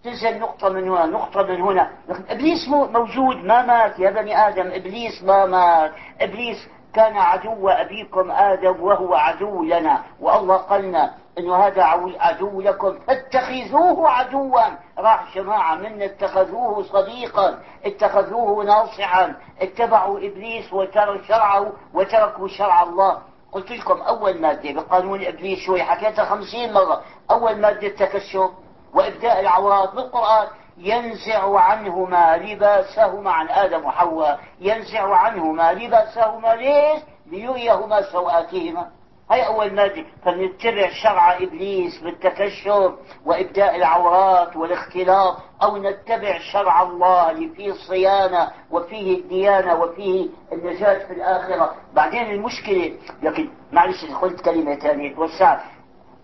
تنزل 0.05 0.39
نقطة 0.39 0.69
من 0.69 0.89
هنا 0.89 1.07
نقطة 1.07 1.43
من 1.43 1.61
هنا. 1.61 1.91
إبليس 2.29 2.69
موجود 2.69 3.37
ما 3.37 3.63
مات. 3.63 3.99
يا 3.99 4.11
بني 4.11 4.49
آدم 4.49 4.67
إبليس 4.67 5.23
ما 5.23 5.47
مات. 5.47 5.93
إبليس 6.21 6.69
كان 6.95 7.17
عدو 7.17 7.69
أبيكم 7.69 8.31
آدم 8.31 8.83
وهو 8.83 9.15
عدو 9.15 9.63
لنا 9.63 10.03
والله 10.21 10.57
قالنا 10.57 11.15
انه 11.39 11.57
هذا 11.57 11.83
عدو 12.21 12.61
لكم 12.61 12.99
فاتخذوه 12.99 14.11
عدوا. 14.11 14.61
راح 14.99 15.35
جماعة 15.35 15.75
من 15.75 16.03
اتخذوه 16.03 16.83
صديقا 16.83 17.59
اتخذوه 17.85 18.65
ناصحا 18.65 19.35
اتبعوا 19.61 20.19
إبليس 20.19 20.73
وتركوا 20.73 21.23
شرعه 21.29 21.73
وتركوا 21.95 22.49
شرع 22.49 22.83
الله. 22.83 23.19
قلت 23.53 23.71
لكم 23.71 24.00
أول 24.00 24.41
مادة 24.41 24.73
بقانون 24.73 25.25
إبليس 25.25 25.59
شوي 25.59 25.83
حكيتها 25.83 26.25
خمسين 26.25 26.73
مرة. 26.73 27.03
أول 27.31 27.57
مادة 27.57 27.87
التكشف 27.87 28.50
وإبداء 28.95 29.41
العورات 29.41 29.95
بالقرآن. 29.95 30.47
ينزع 30.80 31.58
عنهما 31.60 32.36
لباسهما 32.36 33.30
عن 33.30 33.49
آدم 33.49 33.84
وحواء 33.84 34.40
ينزع 34.60 35.14
عنهما 35.16 35.73
لباسهما 35.73 36.54
ليش؟ 36.54 37.02
ليريهما 37.26 38.02
سوآتهما 38.02 38.90
هي 39.32 39.47
أول 39.47 39.75
مادة 39.75 40.04
فنتبع 40.25 40.90
شرع 41.02 41.36
إبليس 41.36 42.00
بالتكشف 42.02 42.93
وإبداء 43.26 43.76
العورات 43.76 44.56
والاختلاط 44.56 45.36
أو 45.62 45.76
نتبع 45.76 46.38
شرع 46.52 46.82
الله 46.82 47.30
اللي 47.30 47.49
فيه 47.49 47.71
الصيانة 47.71 48.50
وفيه 48.71 49.16
الديانة 49.19 49.75
وفيه 49.75 50.28
النجاة 50.52 51.06
في 51.06 51.12
الآخرة. 51.12 51.75
بعدين 51.95 52.30
المشكلة 52.30 52.93
لكن 53.23 53.49
معلش 53.73 54.04
قلت 54.04 54.40
كلمة 54.40 54.75
ثانية. 54.75 55.14
توسعت 55.14 55.60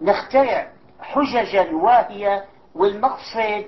نخترع 0.00 0.66
حججا 1.00 1.70
واهية 1.74 2.44
والمقصد 2.74 3.64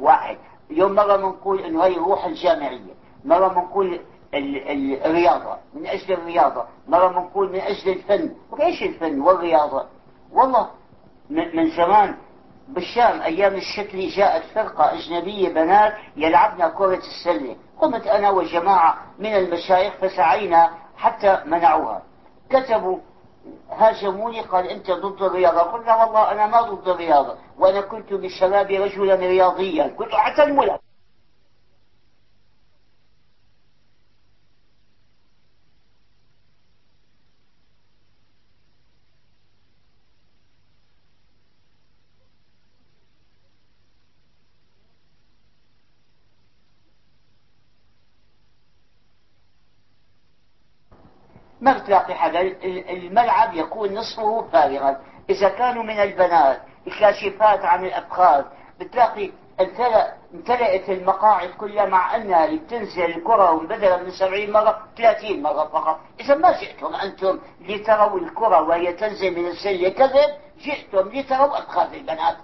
واحد. 0.00 0.36
اليوم 0.70 0.92
مرة 0.92 1.16
بنقول 1.16 1.60
إنه 1.60 1.84
هي 1.84 1.96
الروح 1.96 2.24
الجامعية. 2.24 2.94
مرة 3.24 3.48
بنقول 3.48 4.00
الرياضة. 4.34 5.56
من 5.74 5.86
أجل 5.86 6.12
الرياضة. 6.12 6.64
مرة 6.88 7.08
بنقول 7.08 7.52
من 7.52 7.60
أجل 7.60 7.92
الفن. 7.92 8.30
وإيش 8.50 8.82
الفن 8.82 9.20
والرياضة؟ 9.20 9.86
والله 10.32 10.68
من 11.30 11.70
زمان 11.76 12.16
بالشام 12.68 13.22
أيام 13.22 13.54
الشتلي 13.54 14.06
جاءت 14.06 14.42
فرقة 14.54 14.92
أجنبية 14.92 15.48
بنات 15.48 15.94
يلعبن 16.16 16.68
كرة 16.68 16.98
السلة. 16.98 17.56
قمت 17.80 18.06
أنا 18.06 18.30
وجماعة 18.30 18.98
من 19.18 19.34
المشايخ 19.34 19.94
فسعينا 19.94 20.70
حتى 20.96 21.40
منعوها. 21.46 22.02
كتبوا 22.50 22.98
هاجموني 23.70 24.40
قال 24.40 24.66
أنت 24.66 24.90
ضد 24.90 25.22
الرياضة. 25.22 25.60
قلنا 25.60 26.04
والله 26.04 26.32
أنا 26.32 26.46
ما 26.46 26.60
ضد 26.62 26.88
الرياضة. 26.88 27.34
وأنا 27.58 27.80
كنت 27.80 28.12
بالشباب 28.12 28.70
رجلا 28.70 29.14
رياضيا. 29.14 29.88
كنت 29.88 30.14
حتى 30.14 30.42
الملعب 30.42 30.80
ما 51.68 52.14
حدا 52.14 52.40
الملعب 52.90 53.54
يكون 53.54 53.94
نصفه 53.94 54.48
فارغا. 54.52 55.00
إذا 55.30 55.48
كانوا 55.48 55.82
من 55.82 56.00
البنات 56.00 56.60
الكاشفات 56.86 57.64
عن 57.64 57.84
الأفخاذ 57.84 58.44
بتلاقي 58.80 59.30
امتلأت 60.34 60.88
المقاعد 60.90 61.48
كلها 61.48 61.86
مع 61.86 62.16
أنها 62.16 62.46
بتنزل 62.46 63.04
الكرة 63.04 63.52
وبدلا 63.52 64.02
من 64.02 64.10
70 64.10 64.52
مرة 64.52 64.82
30 64.96 65.42
مرة 65.42 65.64
فقط. 65.64 66.00
إذا 66.20 66.34
ما 66.34 66.60
جئتم 66.60 66.94
أنتم 66.94 67.38
لتروا 67.60 68.20
الكرة 68.20 68.62
وهي 68.62 68.92
تنزل 68.92 69.38
من 69.38 69.46
السلة 69.46 69.88
كذب 69.88 70.30
جئتم 70.58 71.08
لتروا 71.08 71.58
أفخاذ 71.58 71.92
البنات. 71.94 72.36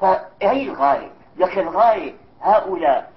فهي 0.00 0.62
الغاية. 0.62 1.10
لكن 1.36 1.60
الغاية 1.60 2.14
هؤلاء 2.42 3.10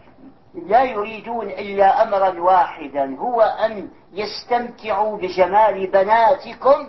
لا 0.54 0.84
يريدون 0.84 1.50
إلا 1.50 2.04
أمرا 2.04 2.40
واحدا 2.40 3.16
هو 3.20 3.42
أن 3.42 3.90
يستمتعوا 4.14 5.18
بجمال 5.18 5.88
بناتكم. 5.88 6.88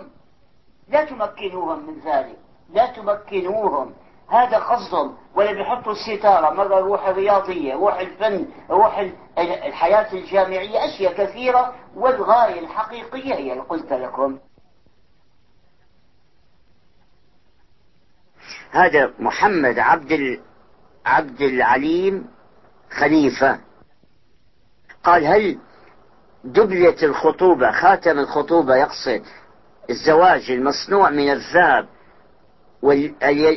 لا 0.87 1.05
تمكنوهم 1.05 1.87
من 1.87 1.99
ذلك. 1.99 2.37
لا 2.69 2.85
تمكنوهم. 2.85 3.93
هذا 4.29 4.57
قصدهم 4.57 5.17
ولا 5.35 5.51
بيحطوا 5.51 5.91
الستارة. 5.91 6.49
مرة 6.49 6.79
روح 6.79 7.07
الرياضية 7.07 7.73
روح 7.73 7.99
الفن 7.99 8.47
روح 8.69 9.09
الحياة 9.37 10.13
الجامعية. 10.13 10.85
أشياء 10.85 11.13
كثيرة. 11.13 11.75
والغاية 11.95 12.59
الحقيقية 12.59 13.35
هي 13.35 13.51
اللي 13.51 13.63
قلت 13.63 13.93
لكم. 13.93 14.39
هذا 18.71 19.13
محمد 19.19 19.79
عبد 19.79 20.41
عبد 21.05 21.41
العليم 21.41 22.27
خليفة. 22.91 23.59
قال 25.03 25.25
هل 25.25 25.59
دبلة 26.45 26.95
الخطوبة 27.03 27.71
خاتم 27.71 28.19
الخطوبة 28.19 28.75
يقصد 28.75 29.21
الزواج 29.89 30.51
المصنوع 30.51 31.09
من 31.09 31.31
الذهب 31.31 31.87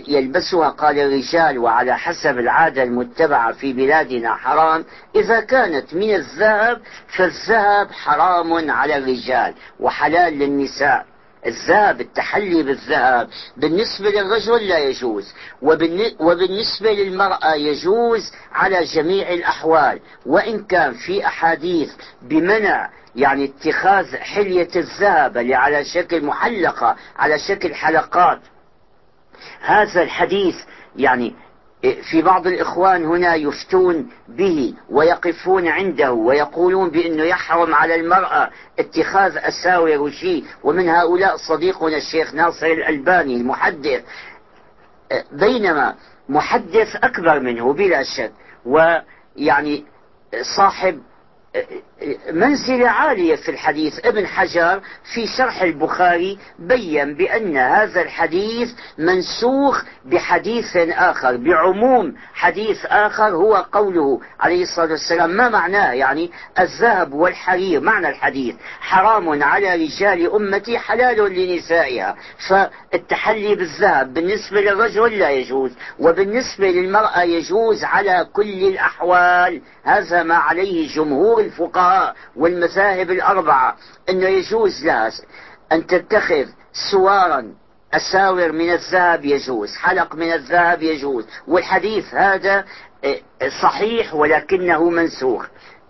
يلبسها 0.09 0.69
قال 0.69 0.99
الرجال 0.99 1.59
وعلى 1.59 1.99
حسب 1.99 2.39
العادة 2.39 2.83
المتبعة 2.83 3.53
في 3.53 3.73
بلادنا 3.73 4.35
حرام 4.35 4.85
إذا 5.15 5.41
كانت 5.41 5.95
من 5.95 6.15
الذهب 6.15 6.81
فالذهب 7.17 7.93
حرام 7.93 8.71
على 8.71 8.97
الرجال 8.97 9.55
وحلال 9.81 10.39
للنساء. 10.39 11.07
الذهب 11.47 12.01
التحلي 12.01 12.63
بالذهب 12.63 13.29
بالنسبة 13.57 14.11
للرجل 14.11 14.69
لا 14.69 14.79
يجوز 14.79 15.35
وبالنسبة 16.21 16.93
للمرأة 16.93 17.55
يجوز 17.55 18.33
على 18.53 18.85
جميع 18.85 19.33
الأحوال 19.33 20.01
وإن 20.27 20.65
كان 20.65 20.95
في 20.95 21.27
أحاديث 21.27 21.93
بمنع 22.23 22.91
يعني 23.17 23.45
اتخاذ 23.45 24.17
حلية 24.17 24.69
الذهب 24.77 25.39
اللي 25.39 25.55
على 25.55 25.85
شكل 25.85 26.25
محلقة 26.25 26.97
على 27.17 27.39
شكل 27.39 27.75
حلقات. 27.75 28.41
هذا 29.61 30.03
الحديث 30.03 30.57
يعني 30.97 31.35
في 31.83 32.23
بعض 32.23 32.47
الإخوان 32.47 33.05
هنا 33.05 33.35
يفتون 33.35 34.09
به 34.29 34.75
ويقفون 34.91 35.69
عنده 35.69 36.13
ويقولون 36.13 36.91
بأنه 36.91 37.23
يحرم 37.23 37.75
على 37.75 37.95
المرأة 37.95 38.51
اتخاذ 38.79 39.37
أساور 39.37 39.99
وشيء 39.99 40.45
ومن 40.65 40.89
هؤلاء 40.89 41.37
صديقنا 41.37 41.97
الشيخ 41.97 42.35
ناصر 42.35 42.67
الألباني 42.67 43.37
المحدث. 43.37 44.05
بينما 45.33 45.95
محدث 46.29 46.97
أكبر 46.97 47.41
منه 47.41 47.73
بلا 47.73 48.03
شك 48.03 48.33
ويعني 48.67 49.85
صاحب 50.57 51.01
منزلة 52.33 52.89
عالية 52.89 53.37
في 53.37 53.49
الحديث. 53.49 54.07
ابن 54.07 54.27
حجر 54.27 54.81
في 55.15 55.27
شرح 55.27 55.63
البخاري 55.63 56.39
بين 56.59 57.15
بأن 57.15 57.57
هذا 57.57 58.03
الحديث 58.03 58.73
منسوخ 58.99 59.85
بحديث 60.05 60.77
آخر 60.77 61.37
بعموم 61.37 62.15
حديث 62.35 62.87
آخر 62.87 63.29
هو 63.29 63.55
قوله 63.73 64.21
عليه 64.41 64.63
الصلاة 64.63 64.91
والسلام. 64.91 65.31
ما 65.31 65.49
معناه؟ 65.49 65.93
يعني 65.93 66.31
الذهب 66.59 67.13
والحرير. 67.13 67.81
معنى 67.81 68.09
الحديث 68.09 68.55
حرام 68.81 69.43
على 69.43 69.75
رجال 69.75 70.33
أمتي 70.33 70.79
حلال 70.79 71.33
لنسائها. 71.35 72.17
فالتحلي 72.49 73.55
بالذهب 73.55 74.15
بالنسبة 74.15 74.61
للرجل 74.61 75.19
لا 75.19 75.31
يجوز 75.31 75.73
وبالنسبة 75.99 76.71
للمرأة 76.71 77.23
يجوز 77.23 77.85
على 77.85 78.29
كل 78.33 78.69
الأحوال. 78.69 79.63
هذا 79.85 80.23
ما 80.23 80.35
عليه 80.35 80.95
جمهور 80.95 81.41
الفقهاء. 81.41 81.88
والمذاهب 82.37 83.11
الأربعة 83.11 83.77
أنه 84.09 84.29
يجوز 84.29 84.85
لها 84.85 85.13
أن 85.73 85.87
تتخذ 85.87 86.47
سوارا 86.93 87.55
أساور 87.95 88.53
من 88.53 88.73
الذهب 88.73 89.25
يجوز 89.25 89.75
حلق 89.77 90.15
من 90.15 90.33
الذهب 90.33 90.83
يجوز. 90.83 91.27
والحديث 91.47 92.15
هذا 92.15 92.65
آه، 93.05 93.21
صحيح 93.63 94.15
ولكنه 94.15 94.91
منسوخ. 94.91 95.47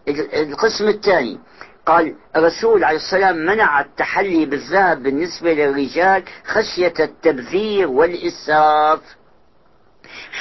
القسم 0.09 0.89
الثاني 0.89 1.39
قال 1.87 2.15
الرسول 2.37 2.85
عليه 2.85 2.97
السلام 2.97 3.37
منع 3.37 3.81
التحلي 3.81 4.47
بالذهب 4.47 5.03
بالنسبة 5.03 5.53
للرجال 5.53 6.23
خشية 6.47 6.95
التبذير 7.01 7.89
والإسراف. 7.89 9.01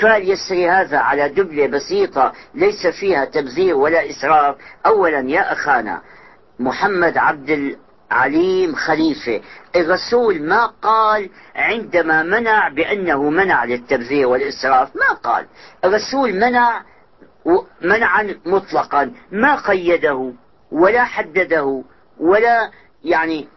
فهل 0.01 0.29
يسري 0.29 0.69
هذا 0.69 0.97
على 0.97 1.29
دبلة 1.29 1.67
بسيطة 1.67 2.33
ليس 2.55 2.87
فيها 2.87 3.25
تبذير 3.25 3.75
ولا 3.75 4.09
إسراف 4.09 4.55
أولا 4.85 5.19
يا 5.19 5.53
أخانا 5.53 6.01
محمد 6.59 7.17
عبد 7.17 7.75
العليم 8.11 8.75
خليفة 8.75 9.41
الرسول 9.75 10.43
ما 10.43 10.65
قال 10.65 11.29
عندما 11.55 12.23
منع 12.23 12.69
بأنه 12.69 13.29
منع 13.29 13.65
للتبذير 13.65 14.27
والإسراف؟ 14.27 14.95
ما 14.95 15.13
قال. 15.13 15.45
الرسول 15.85 16.39
منع 16.39 16.81
منعا 17.81 18.35
مطلقا 18.45 19.13
ما 19.31 19.55
قيده 19.55 20.33
ولا 20.71 21.03
حدده 21.03 21.83
ولا 22.19 22.71
يعني 23.03 23.47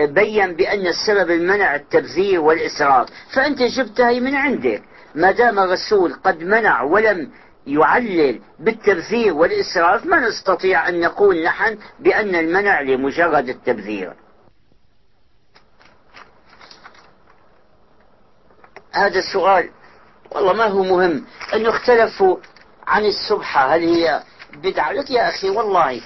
بين 0.00 0.54
بأن 0.54 0.86
السبب 0.86 1.30
المنع 1.30 1.74
التبذير 1.74 2.40
والإسراف. 2.40 3.08
فأنت 3.34 3.62
جبتها 3.62 4.20
من 4.20 4.34
عندك. 4.34 4.82
ما 5.18 5.30
دام 5.30 5.58
الرسول 5.58 6.14
قد 6.14 6.42
منع 6.42 6.82
ولم 6.82 7.30
يعلل 7.66 8.40
بالتبذير 8.58 9.34
والإسراف 9.34 10.06
ما 10.06 10.20
نستطيع 10.28 10.88
أن 10.88 11.00
نقول 11.00 11.44
نحن 11.44 11.78
بأن 11.98 12.34
المنع 12.34 12.80
لمجرد 12.80 13.48
التبذير. 13.48 14.12
هذا 18.92 19.18
السؤال 19.18 19.70
والله 20.30 20.52
ما 20.52 20.64
هو 20.64 20.82
مهم. 20.82 21.24
أنه 21.54 21.68
اختلفوا 21.68 22.36
عن 22.86 23.04
السبحة 23.04 23.74
هل 23.74 23.80
هي 23.82 24.22
بدعة؟ 24.52 24.92
لك 24.92 25.10
يا 25.10 25.28
أخي 25.28 25.50
والله 25.50 26.00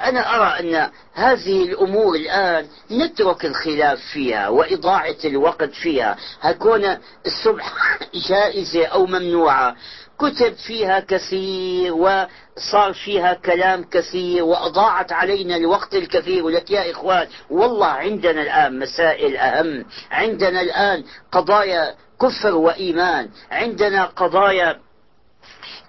أنا 0.00 0.36
أرى 0.36 0.60
أن 0.60 0.90
هذه 1.14 1.64
الأمور 1.64 2.14
الآن 2.14 2.66
نترك 2.90 3.44
الخلاف 3.44 4.00
فيها 4.12 4.48
وإضاعة 4.48 5.16
الوقت 5.24 5.70
فيها. 5.70 6.16
هكون 6.40 6.96
الصبح 7.26 7.98
جائزة 8.28 8.86
أو 8.86 9.06
ممنوعة. 9.06 9.76
كتب 10.18 10.54
فيها 10.54 11.00
كثير 11.00 11.94
وصار 11.94 12.92
فيها 13.04 13.34
كلام 13.34 13.84
كثير 13.84 14.44
وأضاعت 14.44 15.12
علينا 15.12 15.56
الوقت 15.56 15.94
الكثير. 15.94 16.44
ولك 16.44 16.70
يا 16.70 16.90
إخوان 16.90 17.28
والله 17.50 17.86
عندنا 17.86 18.42
الآن 18.42 18.78
مسائل 18.78 19.36
أهم. 19.36 19.84
عندنا 20.10 20.60
الآن 20.60 21.04
قضايا 21.32 21.94
كفر 22.20 22.54
وإيمان. 22.54 23.28
عندنا 23.50 24.04
قضايا 24.04 24.80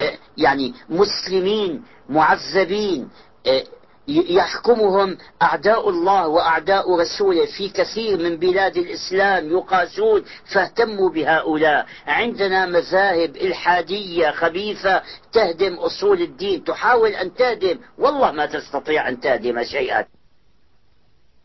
آه، 0.02 0.17
يعني 0.38 0.74
مسلمين 0.89 1.84
معذبين 2.10 3.10
آه، 3.47 3.63
يحكمهم 4.07 5.17
أعداء 5.41 5.89
الله 5.89 6.27
وأعداء 6.27 6.99
رسوله 6.99 7.45
في 7.45 7.69
كثير 7.69 8.17
من 8.17 8.37
بلاد 8.37 8.77
الإسلام 8.77 9.49
يقاسون 9.49 10.25
فاهتموا 10.53 11.09
بهؤلاء. 11.09 11.85
عندنا 12.07 12.65
مذاهب 12.65 13.35
إلحادية 13.35 14.31
خبيثة 14.31 15.01
تهدم 15.33 15.73
أصول 15.73 16.21
الدين. 16.21 16.63
تحاول 16.63 17.09
أن 17.09 17.33
تهدم. 17.33 17.79
والله 17.97 18.31
ما 18.31 18.45
تستطيع 18.45 19.07
أن 19.07 19.19
تهدم 19.19 19.63
شيئا. 19.63 20.05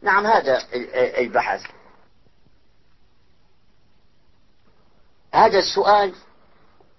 نعم 0.03 0.27
هذا 0.27 0.63
البحث. 1.19 1.63
هذا 5.33 5.59
السؤال 5.59 6.13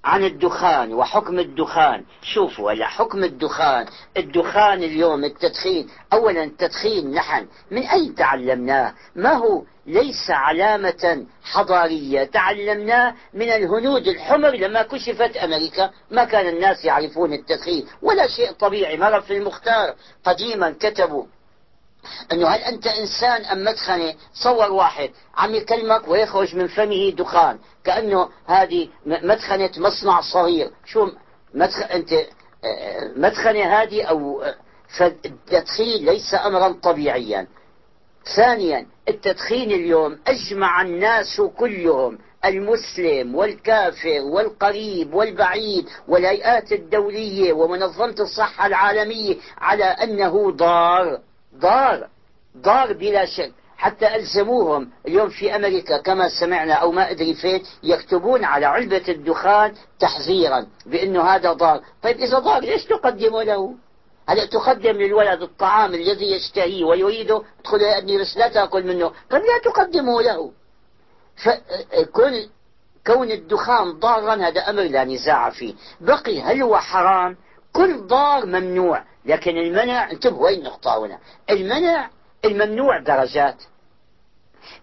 عن 0.07 0.23
الدخان 0.23 0.93
وحكم 0.93 1.39
الدخان. 1.39 2.03
شوفوا 2.21 2.71
هلا 2.71 2.87
حكم 2.87 3.23
الدخان. 3.23 3.85
الدخان 4.17 4.83
اليوم 4.83 5.23
التدخين. 5.23 5.89
اولا 6.13 6.43
التدخين 6.43 7.11
نحن. 7.11 7.47
من 7.71 7.83
أين 7.83 8.15
تعلمناه؟ 8.15 8.93
ما 9.15 9.33
هو؟ 9.33 9.63
ليس 9.85 10.29
علامة 10.29 11.25
حضارية. 11.43 12.23
تعلمناه 12.23 13.15
من 13.33 13.49
الهنود 13.49 14.07
الحمر 14.07 14.49
لما 14.49 14.81
كشفت 14.81 15.37
أمريكا. 15.37 15.91
ما 16.11 16.23
كان 16.23 16.47
الناس 16.47 16.85
يعرفون 16.85 17.33
التدخين. 17.33 17.85
ولا 18.01 18.27
شيء 18.27 18.51
طبيعي. 18.51 18.97
مرة 18.97 19.19
في 19.19 19.37
المختار. 19.37 19.95
قديما 20.25 20.75
كتبوا 20.79 21.25
أنه 22.31 22.47
هل 22.47 22.59
أنت 22.59 22.87
إنسان 22.87 23.45
أم 23.45 23.63
مدخنه 23.63 24.13
صور 24.33 24.71
واحد. 24.71 25.09
عم 25.37 25.55
يكلمك 25.55 26.07
ويخرج 26.07 26.55
من 26.55 26.67
فمه 26.67 27.09
دخان. 27.09 27.59
كأنه 27.83 28.29
هذه 28.45 28.89
مدخنة 29.05 29.71
مصنع 29.77 30.21
صغير. 30.21 30.71
شو 30.85 31.09
مدخ... 31.53 31.91
أنت 31.91 32.13
آه، 32.13 33.11
مدخنة 33.15 33.81
هذه 33.81 34.03
أو 34.03 34.41
آه، 34.41 34.55
فالتدخين 34.97 36.05
ليس 36.05 36.33
امرا 36.33 36.71
طبيعيا. 36.83 37.47
ثانيا 38.35 38.85
التدخين 39.09 39.71
اليوم 39.71 40.19
أجمع 40.27 40.81
الناس 40.81 41.41
كلهم 41.57 42.17
المسلم 42.45 43.35
والكافر 43.35 44.21
والقريب 44.21 45.13
والبعيد 45.13 45.89
والهيئات 46.07 46.71
الدولية 46.71 47.53
ومنظمة 47.53 48.15
الصحة 48.19 48.67
العالمية 48.67 49.35
على 49.57 49.83
أنه 49.83 50.51
ضار. 50.51 51.19
ضار 51.59 52.07
ضار 52.57 52.93
بلا 52.93 53.25
شك. 53.25 53.53
حتى 53.77 54.15
ألزموهم 54.15 54.89
اليوم 55.07 55.29
في 55.29 55.55
أمريكا 55.55 55.97
كما 55.97 56.29
سمعنا 56.39 56.73
أو 56.73 56.91
ما 56.91 57.11
أدري 57.11 57.33
فين 57.33 57.63
يكتبون 57.83 58.43
على 58.43 58.65
علبة 58.65 59.03
الدخان 59.09 59.73
تحذيرا 59.99 60.67
بأنه 60.85 61.23
هذا 61.23 61.53
ضار. 61.53 61.81
طيب 62.03 62.17
إذا 62.17 62.39
ضار 62.39 62.61
ليش 62.61 62.85
تقدموا 62.85 63.43
له؟ 63.43 63.75
هلا 64.29 64.45
تقدم 64.45 64.91
للولد 64.91 65.41
الطعام 65.41 65.93
الذي 65.93 66.31
يشتهيه 66.31 66.85
ويريده؟ 66.85 67.43
ادخل 67.59 67.81
يا 67.81 67.97
أبني 67.97 68.17
بس 68.17 68.37
لا 68.37 68.47
تأكل 68.47 68.83
منه. 68.87 69.11
طيب 69.29 69.41
لا 69.41 69.71
تقدمه 69.71 70.21
له. 70.21 70.51
فكل 71.43 72.49
كون 73.07 73.31
الدخان 73.31 73.99
ضارا 73.99 74.35
هذا 74.35 74.69
أمر 74.69 74.83
لا 74.83 75.03
نزاع 75.03 75.49
فيه. 75.49 75.73
بقي 76.01 76.41
هل 76.41 76.61
هو 76.61 76.77
حرام؟ 76.77 77.37
كل 77.73 78.07
ضار 78.07 78.45
ممنوع. 78.45 79.03
لكن 79.27 79.57
المنع 79.57 80.11
انتبهوا 80.11 80.45
وين 80.45 80.59
النقطة 80.59 81.05
هنا. 81.05 81.19
المنع 81.49 82.09
الممنوع 82.45 82.99
درجات. 82.99 83.63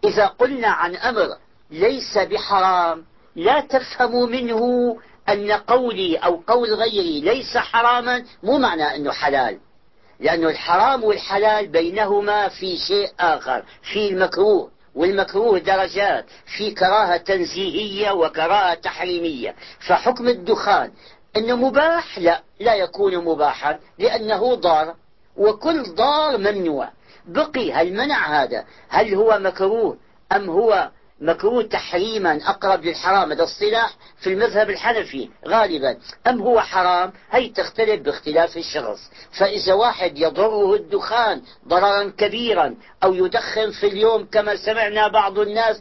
إذا 0.05 0.27
قلنا 0.27 0.69
عن 0.69 0.97
أمر 0.97 1.29
ليس 1.71 2.19
بحرام 2.19 3.05
لا 3.37 3.61
تفهموا 3.61 4.27
منه 4.27 4.97
أن 5.29 5.53
قولي 5.53 6.17
أو 6.17 6.43
قول 6.47 6.75
غيري 6.75 7.21
ليس 7.21 7.57
حراما 7.57 8.25
مو 8.43 8.59
معنى 8.59 8.97
أنه 8.97 9.13
حلال. 9.13 9.59
لأنه 10.21 10.49
الحرام 10.49 11.05
والحلال 11.05 11.67
بينهما 11.67 12.49
في 12.49 12.77
شيء 12.77 13.13
آخر 13.21 13.65
في 13.83 14.09
المكروه. 14.09 14.75
والمكروه 14.95 15.59
درجات 15.59 16.27
في 16.57 16.71
كراهة 16.71 17.17
تنزيهية 17.17 18.11
وكراهة 18.11 18.75
تحريمية. 18.75 19.55
فحكم 19.87 20.29
الدخان 20.29 20.91
أنه 21.37 21.57
مباح؟ 21.57 22.19
لا. 22.19 22.43
لا 22.61 22.75
يكون 22.75 23.25
مباحا 23.25 23.79
لأنه 23.99 24.55
ضار. 24.55 24.95
وكل 25.37 25.83
ضار 25.95 26.39
ممنوع. 26.39 26.89
بقي 27.27 27.73
هل 27.73 27.93
منع 27.93 28.43
هذا؟ 28.43 28.65
هل 28.89 29.15
هو 29.15 29.39
مكروه 29.39 29.97
أم 30.33 30.51
هو 30.51 30.91
مكروه 31.21 31.63
تحريما 31.63 32.41
أقرب 32.45 32.85
للحرام 32.85 33.33
هذا 33.33 33.45
اصطلاح 33.45 33.95
في 34.21 34.33
المذهب 34.33 34.71
الحنفي 34.71 35.31
غالبا. 35.49 35.97
أم 36.27 36.43
هو 36.43 36.61
حرام؟ 36.61 37.13
هي 37.31 37.49
تختلف 37.49 38.01
باختلاف 38.01 38.57
الشخص. 38.57 39.11
فإذا 39.39 39.75
واحد 39.75 40.19
يضره 40.19 40.75
الدخان 40.75 41.43
ضررا 41.69 42.13
كبيرا 42.19 42.75
أو 43.05 43.15
يدخن 43.15 43.71
في 43.71 43.87
اليوم 43.87 44.27
كما 44.27 44.57
سمعنا 44.57 45.09
بعض 45.09 45.39
الناس 45.39 45.81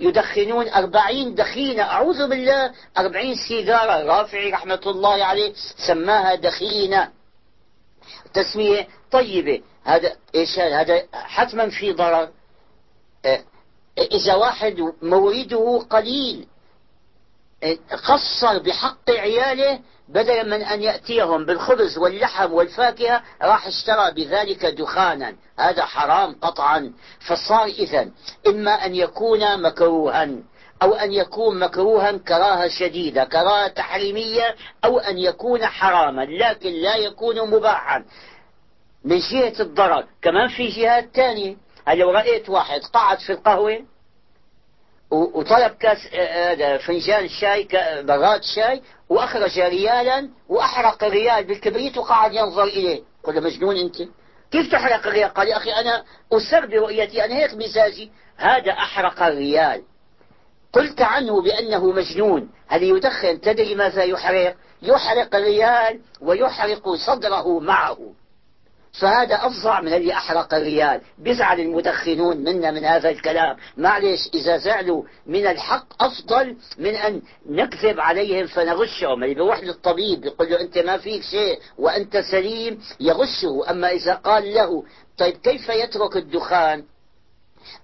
يدخنون 0.00 0.68
أربعين 0.68 1.34
دخينة 1.34 1.82
أعوذ 1.82 2.28
بالله 2.28 2.72
أربعين 2.98 3.34
سيجارة. 3.48 4.04
رافعي 4.04 4.50
رحمة 4.50 4.80
الله 4.86 5.24
عليه 5.24 5.52
سماها 5.86 6.34
دخينة. 6.34 7.10
تسمية 8.34 8.88
طيبة. 9.10 9.62
هذا 9.84 10.16
إيش؟ 10.34 10.58
هذا 10.58 11.02
حتما 11.12 11.68
في 11.68 11.92
ضرر. 11.92 12.28
إيه، 13.24 13.44
إذا 13.98 14.34
واحد 14.34 14.92
مورده 15.02 15.86
قليل 15.90 16.46
قصر 18.08 18.58
بحق 18.58 19.10
عياله 19.10 19.80
بدلا 20.08 20.42
من 20.42 20.62
أن 20.62 20.82
يأتيهم 20.82 21.46
بالخبز 21.46 21.98
واللحم 21.98 22.52
والفاكهة 22.52 23.22
راح 23.42 23.66
اشترى 23.66 24.10
بذلك 24.10 24.66
دخانا. 24.66 25.34
هذا 25.58 25.84
حرام 25.84 26.34
قطعا. 26.42 26.92
فصار 27.20 27.64
إذا 27.64 28.08
إما 28.46 28.86
أن 28.86 28.94
يكون 28.94 29.62
مكروها 29.62 30.28
أو 30.82 30.94
أن 30.94 31.12
يكون 31.12 31.58
مكروها 31.58 32.12
كراهة 32.12 32.68
شديدة 32.68 33.24
كراهة 33.24 33.68
تحريمية 33.68 34.56
أو 34.84 34.98
أن 34.98 35.18
يكون 35.18 35.66
حراما 35.66 36.22
لكن 36.22 36.70
لا 36.70 36.96
يكون 36.96 37.50
مباحا. 37.50 38.04
من 39.04 39.18
جهة 39.18 39.54
الضرر 39.60 40.04
كمان 40.22 40.48
في 40.48 40.66
جهات 40.68 41.08
ثانية 41.14 41.63
لو 41.88 42.10
رأيت 42.10 42.48
واحد؟ 42.48 42.80
قعد 42.80 43.18
في 43.18 43.32
القهوة؟ 43.32 43.84
وطلب 45.10 45.70
كاس 45.70 45.98
آه، 46.14 46.76
فنجان 46.76 47.28
شاي 47.28 47.68
براد 48.02 48.42
شاي 48.42 48.82
وأخرج 49.08 49.58
ريالا 49.58 50.28
وأحرق 50.48 51.04
الريال 51.04 51.44
بالكبريت 51.44 51.98
وقعد 51.98 52.32
ينظر 52.32 52.64
إليه. 52.64 53.02
قل 53.24 53.42
مجنون 53.44 53.76
أنت. 53.76 53.96
كيف 54.50 54.72
تحرق 54.72 55.06
الريال؟ 55.06 55.34
قال 55.34 55.48
يا 55.48 55.56
أخي 55.56 55.70
أنا 55.70 56.04
أسر 56.32 56.66
برؤيتي 56.66 57.24
أنا 57.24 57.34
هيك 57.34 57.54
مزاجي. 57.54 58.10
هذا 58.36 58.72
أحرق 58.72 59.22
الريال. 59.22 59.82
قلت 60.72 61.02
عنه 61.02 61.42
بأنه 61.42 61.86
مجنون. 61.86 62.48
هل 62.68 62.82
يدخن؟ 62.82 63.40
تدري 63.40 63.74
ماذا 63.74 64.04
يحرق؟ 64.04 64.56
يحرق 64.82 65.36
الريال 65.36 66.00
ويحرق 66.20 66.94
صدره 66.94 67.60
معه. 67.60 67.98
فهذا 69.00 69.34
أفظع 69.34 69.80
من 69.80 69.92
اللي 69.92 70.12
أحرق 70.12 70.54
الريال. 70.54 71.00
بيزعل 71.18 71.60
المدخنون 71.60 72.36
منا 72.36 72.70
من 72.70 72.84
هذا 72.84 73.10
الكلام. 73.10 73.56
معلش 73.76 74.30
إذا 74.34 74.56
زعلوا 74.56 75.04
من 75.26 75.46
الحق 75.46 76.02
أفضل 76.02 76.56
من 76.78 76.94
أن 76.94 77.22
نكذب 77.46 78.00
عليهم 78.00 78.46
فنغشهم. 78.46 79.24
اللي 79.24 79.34
بيروح 79.34 79.60
للطبيب 79.60 80.24
يقول 80.24 80.50
له 80.50 80.60
أنت 80.60 80.78
ما 80.78 80.98
فيك 80.98 81.22
شيء 81.22 81.60
وأنت 81.78 82.16
سليم 82.16 82.80
يغشه. 83.00 83.70
أما 83.70 83.88
إذا 83.90 84.14
قال 84.14 84.54
له 84.54 84.84
طيب 85.18 85.36
كيف 85.36 85.68
يترك 85.68 86.16
الدخان؟ 86.16 86.84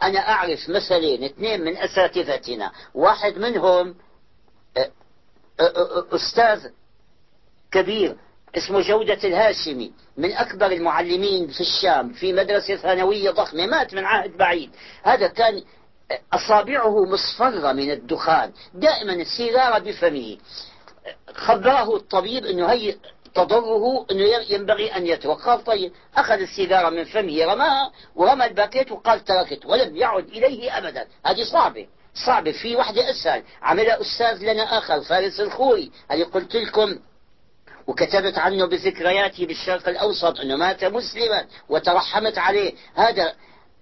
أنا 0.03 0.19
أعرف 0.19 0.69
مثلين 0.69 1.25
اثنين 1.25 1.65
من 1.65 1.77
أساتذتنا. 1.77 2.73
واحد 2.95 3.39
منهم 3.39 3.95
أستاذ 6.13 6.71
كبير. 7.73 8.17
اسمه 8.57 8.81
جودة 8.81 9.19
الهاشمي 9.25 9.93
من 10.17 10.33
أكبر 10.33 10.67
المعلمين 10.67 11.47
في 11.47 11.61
الشام 11.61 12.13
في 12.13 12.33
مدرسة 12.33 12.77
ثانوية 12.77 13.31
ضخمة 13.31 13.67
مات 13.67 13.95
من 13.95 14.05
عهد 14.05 14.37
بعيد. 14.37 14.71
هذا 15.03 15.27
كان 15.27 15.63
أصابعه 16.33 17.05
مصفرة 17.05 17.73
من 17.73 17.91
الدخان 17.91 18.53
دائما 18.75 19.13
السيجارة 19.13 19.79
بفمه. 19.79 20.37
خبره 21.35 21.97
الطبيب 21.97 22.45
أنه 22.45 22.67
هي 22.67 22.97
تضره 23.35 24.07
أنه 24.11 24.25
ينبغي 24.49 24.97
أن 24.97 25.33
قال 25.33 25.65
طيب 25.65 25.93
أخذ 26.17 26.41
السيجارة 26.41 26.91
من 26.91 27.05
فمه 27.05 27.45
رماها 27.45 27.93
ورمى 28.17 28.45
الباكيت 28.47 28.93
وقال 28.93 29.25
تركت 29.25 29.67
ولم 29.67 29.97
يعد 29.97 30.29
إليه 30.29 30.79
أبدا. 30.79 31.07
هذه 31.27 31.45
صعبة 31.45 31.87
صعبة. 32.27 32.53
في 32.53 32.77
وحدة 32.77 33.11
أسهل. 33.11 33.43
عملها 33.63 34.01
أستاذ 34.01 34.53
لنا 34.53 34.79
آخر 34.79 35.01
فارس 35.01 35.41
الخوري. 35.41 35.91
اللي 36.11 36.25
قلت 36.25 36.57
لكم 36.57 36.99
وكتبت 37.91 38.39
عنه 38.39 38.67
بذكرياته 38.67 39.47
بالشرق 39.47 39.89
الأوسط 39.89 40.41
أنه 40.41 40.57
مات 40.57 40.85
مسلما 40.85 41.47
وترحمت 41.69 42.39
عليه. 42.39 42.75
هذا 42.95 43.33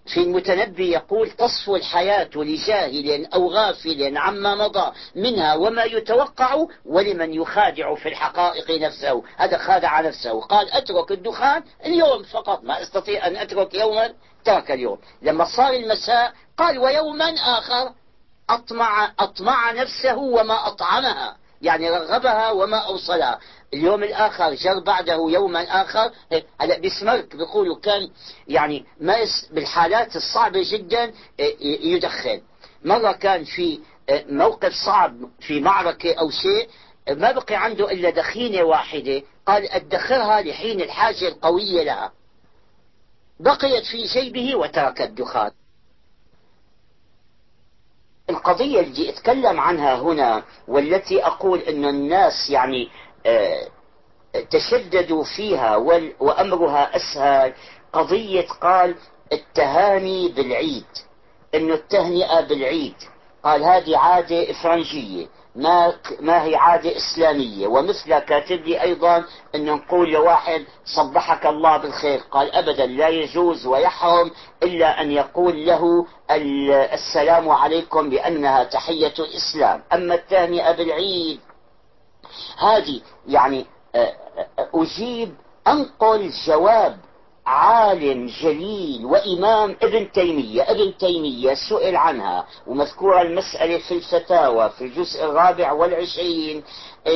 في 0.07 0.21
المتنبي 0.21 0.90
يقول 0.90 1.31
تصفو 1.31 1.77
الحياة 1.77 2.31
لجاهل 2.35 3.27
أو 3.27 3.51
غافل 3.51 4.16
عما 4.16 4.55
مضى 4.55 4.92
منها 5.14 5.55
وما 5.55 5.85
يتوقع 5.85 6.66
ولمن 6.87 7.35
يخادع 7.35 7.94
في 7.94 8.09
الحقائق 8.09 8.71
نفسه. 8.71 9.23
هذا 9.37 9.59
خادع 9.59 10.01
نفسه. 10.01 10.40
قال 10.40 10.73
أترك 10.73 11.12
الدخان 11.12 11.62
اليوم 11.87 12.23
فقط. 12.23 12.64
ما 12.64 12.83
أستطيع 12.83 13.27
أن 13.27 13.37
أترك 13.37 13.75
يوما 13.75 14.14
ترك 14.44 14.71
اليوم. 14.71 14.99
لما 15.23 15.44
صار 15.44 15.73
المساء 15.73 16.33
قال 16.59 16.79
ويوما 16.79 17.35
آخر 17.35 17.92
أطمع, 18.51 19.12
أطمع 19.18 19.73
نفسه 19.73 20.16
وما 20.16 20.66
أطعمها. 20.66 21.37
يعني 21.62 21.90
رغبها 21.90 22.51
وما 22.51 22.77
أوصلها. 22.77 23.38
اليوم 23.75 24.03
الآخر 24.05 24.55
جر 24.55 24.81
بعده 24.87 25.14
يوما 25.29 25.83
آخر 25.83 26.11
هلا 26.61 26.79
بسمرك 26.79 27.37
بيقولوا 27.37 27.77
كان 27.81 28.11
يعني 28.49 28.85
مارس 29.01 29.49
بالحالات 29.53 30.16
الصعبة 30.16 30.62
جدا 30.73 31.12
إيه، 31.40 31.94
يدخن. 31.94 32.40
مرة 32.85 33.12
كان 33.12 33.44
في 33.44 33.81
إيه، 34.09 34.25
موقف 34.29 34.73
صعب 34.87 35.14
في 35.40 35.61
معركة 35.61 36.14
أو 36.14 36.31
شيء 36.31 36.68
ما 37.11 37.33
بقي 37.33 37.55
عنده 37.55 37.90
إلا 37.92 38.11
دخينة 38.11 38.62
واحدة. 38.62 39.23
قال 39.47 39.68
أدخرها 39.71 40.40
لحين 40.40 40.81
الحاجة 40.81 41.29
القوية 41.29 41.83
لها. 41.83 42.12
بقيت 43.40 43.85
في 43.85 44.03
جيبه 44.03 44.57
وترك 44.57 45.03
الدخان. 45.03 45.51
القضية 48.31 48.81
اللي 48.81 49.09
أتكلم 49.11 49.61
عنها 49.61 49.95
هنا 50.01 50.43
والتي 50.69 51.27
أقول 51.27 51.59
أن 51.59 51.85
الناس 51.85 52.51
يعني 52.51 52.88
آه، 53.27 53.69
تشددوا 54.51 55.25
فيها 55.37 55.77
وأمرها 56.21 56.97
أسهل 56.97 57.53
قضية 57.93 58.47
قال 58.61 58.95
التهاني 59.33 60.29
بالعيد. 60.29 60.85
أنه 61.55 61.75
التهنئة 61.75 62.41
بالعيد. 62.41 62.95
قال 63.45 63.64
هذه 63.64 63.97
عادة 63.99 64.51
إفرنجية. 64.51 65.27
ما 65.59 65.94
ما 66.21 66.44
هي 66.44 66.57
عادة 66.57 66.97
إسلامية. 66.97 67.66
ومثل 67.66 68.18
كاتب 68.18 68.64
لي 68.64 68.83
أيضا 68.83 69.25
أن 69.55 69.64
نقول 69.64 70.12
لواحد 70.12 70.64
صبحك 70.85 71.47
الله 71.47 71.77
بالخير. 71.77 72.21
قال 72.31 72.55
أبدا 72.55 72.87
لا 72.87 73.09
يجوز 73.09 73.66
ويحرم 73.66 74.31
إلا 74.62 75.01
أن 75.01 75.12
يقول 75.12 75.66
له 75.66 76.07
السلام 76.94 77.49
عليكم 77.49 78.09
لأنها 78.11 78.64
تحية 78.64 79.14
الإسلام 79.18 79.83
أما 79.92 80.14
التهنئة 80.14 80.73
بالعيد 80.73 81.40
هذه 82.59 83.01
يعني 83.27 83.66
آه، 83.94 83.99
آه، 84.59 84.68
أجيب 84.75 85.35
أنقل 85.68 86.31
جواب 86.47 86.99
عالم 87.48 88.26
جليل 88.26 89.04
وإمام 89.04 89.76
ابن 89.82 90.12
تيمية. 90.12 90.62
ابن 90.62 90.96
تيمية 90.98 91.54
سئل 91.54 91.96
عنها 91.96 92.46
ومذكورة 92.66 93.22
المسألة 93.22 93.78
في 93.78 93.94
الفتاوى 93.94 94.70
في 94.70 94.84
الجزء 94.84 95.24
الرابع 95.24 95.72
والعشرين 95.72 96.64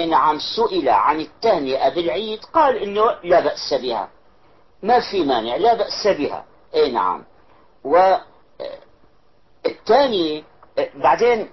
نعم 0.08 0.38
سئل 0.38 0.88
عن 0.88 1.20
التهنئة 1.20 1.88
بالعيد 1.88 2.44
قال 2.44 2.76
إنه 2.76 3.04
لا 3.24 3.40
بأس 3.40 3.74
بها. 3.74 4.08
ما 4.82 5.00
في 5.10 5.24
مانع 5.24 5.56
لا 5.56 5.74
بأس 5.74 6.06
بها. 6.06 6.44
اي 6.74 6.90
نعم. 6.90 7.24
والثاني 9.64 10.44
آه، 10.78 10.88
بعدين 10.94 11.48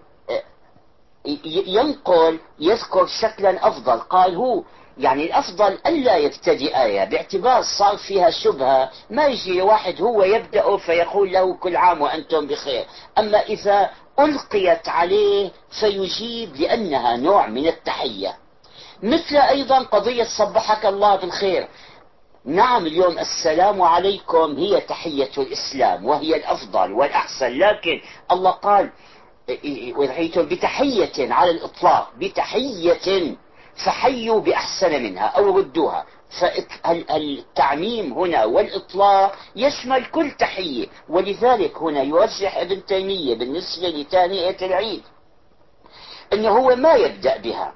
ينقل 1.46 2.40
يذكر 2.60 3.06
شكلا 3.06 3.68
أفضل. 3.68 4.00
قال 4.00 4.36
هو 4.36 4.64
يعني 5.00 5.24
الأفضل 5.24 5.78
ألا 5.88 6.18
يبتدئ 6.18 6.84
آية 6.84 7.04
باعتبار 7.04 7.62
صار 7.80 7.98
فيها 7.98 8.30
شبهة. 8.30 8.90
ما 9.10 9.26
يجي 9.26 9.62
واحد 9.62 10.02
هو 10.02 10.24
يبدأ 10.24 10.78
فيقول 10.78 11.32
له 11.34 11.54
كل 11.54 11.76
عام 11.76 12.02
وأنتم 12.02 12.48
بخير. 12.48 12.86
أما 13.18 13.40
إذا 13.40 13.90
ألقيت 14.20 14.90
عليه 14.90 15.52
فيجيب 15.80 16.56
لأنها 16.56 17.16
نوع 17.18 17.48
من 17.48 17.68
التحية. 17.68 18.38
مثل 19.04 19.36
أيضا 19.38 19.80
قضية 19.80 20.24
صبحك 20.38 20.86
الله 20.86 21.16
بالخير. 21.16 21.68
نعم 22.46 22.86
اليوم 22.86 23.20
السلام 23.20 23.82
عليكم 23.82 24.56
هي 24.58 24.82
تحية 24.82 25.32
الإسلام 25.38 26.06
وهي 26.06 26.36
الأفضل 26.36 26.92
والأحسن 26.92 27.58
لكن 27.58 28.02
الله 28.32 28.52
قال 28.52 28.90
وحيتم 29.96 30.46
بتحية 30.46 31.34
على 31.34 31.52
الإطلاق 31.52 32.12
بتحية 32.18 33.36
فحيوا 33.86 34.40
بأحسن 34.40 35.04
منها 35.04 35.26
أو 35.26 35.58
ردوها. 35.58 36.06
فالتعميم 36.40 38.14
هنا 38.14 38.46
والإطلاق 38.46 39.36
يشمل 39.56 40.06
كل 40.06 40.32
تحية 40.32 40.88
ولذلك 41.10 41.78
هنا 41.78 42.02
يرجح 42.02 42.58
ابن 42.58 42.86
تيمية 42.86 43.36
بالنسبة 43.36 43.88
لتهنئة 43.88 44.66
العيد 44.66 45.04
أنه 46.34 46.50
هو 46.50 46.76
ما 46.76 46.94
يبدأ 46.94 47.38
بها. 47.38 47.74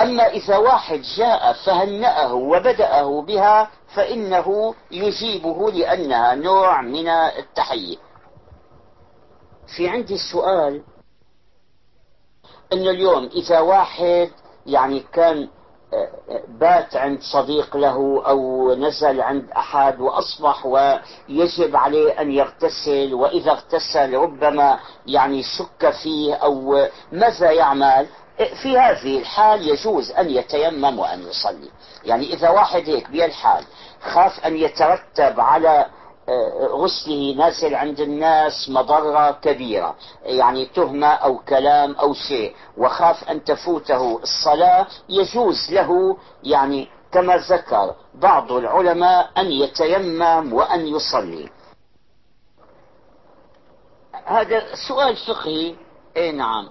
أما 0.00 0.26
إذا 0.26 0.56
واحد 0.56 1.02
جاء 1.16 1.52
فهنأه 1.52 2.34
وبدأه 2.34 3.22
بها 3.22 3.70
فإنه 3.94 4.74
يجيبه 4.90 5.70
لأنها 5.70 6.34
نوع 6.34 6.80
من 6.82 7.08
التحية. 7.08 7.96
في 9.76 9.88
عندي 9.88 10.16
سؤال. 10.32 10.82
أن 12.72 12.88
اليوم 12.88 13.24
إذا 13.26 13.60
واحد 13.60 14.30
يعني 14.66 15.04
كان 15.12 15.48
بات 16.48 16.96
عند 16.96 17.20
صديق 17.20 17.76
له 17.76 18.22
أو 18.26 18.74
نزل 18.74 19.20
عند 19.20 19.50
أحد 19.50 20.00
وأصبح 20.00 20.66
ويجب 20.66 21.76
عليه 21.76 22.20
أن 22.20 22.32
يغتسل 22.32 23.14
وإذا 23.14 23.50
اغتسل 23.50 24.14
ربما 24.14 24.78
يعني 25.06 25.42
شك 25.42 25.90
فيه 25.90 26.34
أو 26.34 26.86
ماذا 27.12 27.50
يعمل؟ 27.50 28.06
في 28.62 28.78
هذه 28.78 29.18
الحال 29.18 29.68
يجوز 29.68 30.10
أن 30.10 30.30
يتيمم 30.30 30.98
وأن 30.98 31.22
يصلي. 31.22 31.68
يعني 32.04 32.32
إذا 32.34 32.50
واحد 32.50 32.88
هيك 32.88 33.10
بهالحال 33.10 33.64
خاف 34.02 34.46
أن 34.46 34.56
يترتب 34.56 35.40
على 35.40 35.86
غسله 36.60 37.34
نازل 37.36 37.74
عند 37.74 38.00
الناس 38.00 38.68
مضرة 38.68 39.30
كبيرة 39.30 39.94
يعني 40.24 40.66
تهمة 40.66 41.06
أو 41.06 41.38
كلام 41.38 41.94
أو 41.94 42.14
شيء 42.14 42.54
وخاف 42.76 43.30
أن 43.30 43.44
تفوته. 43.44 44.20
الصلاة 44.22 44.86
يجوز 45.08 45.70
له 45.70 46.16
يعني 46.44 46.88
كما 47.12 47.36
ذكر 47.36 47.94
بعض 48.14 48.52
العلماء 48.52 49.30
أن 49.38 49.46
يتيمم 49.46 50.52
وأن 50.52 50.86
يصلي. 50.86 51.48
هذا 54.24 54.62
سؤال 54.88 55.16
فقهي. 55.16 55.74
اي 56.16 56.32
نعم. 56.32 56.68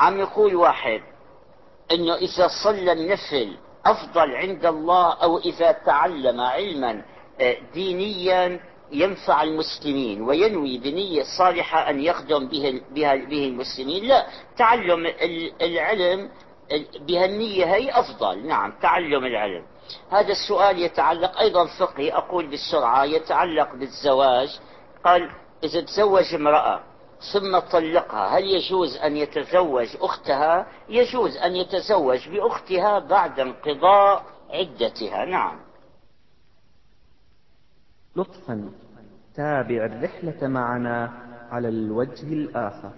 عم 0.00 0.20
يقول 0.20 0.56
واحد 0.56 1.00
إنه 1.92 2.14
إذا 2.14 2.48
صلى 2.64 2.92
النفل 2.92 3.56
أفضل 3.86 4.36
عند 4.36 4.66
الله 4.66 5.12
أو 5.12 5.38
إذا 5.38 5.72
تعلم 5.72 6.40
علما 6.40 7.02
دينيا 7.74 8.60
ينفع 8.92 9.42
المسلمين 9.42 10.22
وينوي 10.22 10.78
بنية 10.78 11.22
صالحة 11.38 11.90
أن 11.90 12.00
يخدم 12.00 12.48
به, 12.48 12.80
به, 12.90 13.12
المسلمين. 13.46 14.04
لا 14.04 14.26
تعلم 14.56 15.06
العلم 15.62 16.30
بهالنية 17.00 17.64
هي 17.64 17.90
أفضل. 17.90 18.46
نعم 18.46 18.72
تعلم 18.82 19.24
العلم. 19.24 19.64
هذا 20.10 20.32
السؤال 20.32 20.78
يتعلق 20.78 21.38
أيضا 21.38 21.66
فقهي. 21.66 22.12
أقول 22.12 22.46
بالسرعة 22.46 23.04
يتعلق 23.04 23.74
بالزواج. 23.74 24.60
قال 25.04 25.30
إذا 25.64 25.80
تزوج 25.80 26.34
امرأة 26.34 26.80
ثم 27.32 27.58
طلقها 27.58 28.38
هل 28.38 28.44
يجوز 28.44 28.96
أن 28.96 29.16
يتزوج 29.16 29.88
أختها؟ 30.00 30.66
يجوز 30.88 31.36
أن 31.36 31.56
يتزوج 31.56 32.28
بأختها 32.28 32.98
بعد 32.98 33.40
انقضاء 33.40 34.24
عدتها. 34.50 35.24
نعم. 35.24 35.71
لطفا 38.16 38.70
تابع 39.34 39.84
الرحلة 39.84 40.48
معنا 40.48 41.10
على 41.50 41.68
الوجه 41.68 42.32
الآخر. 42.32 42.92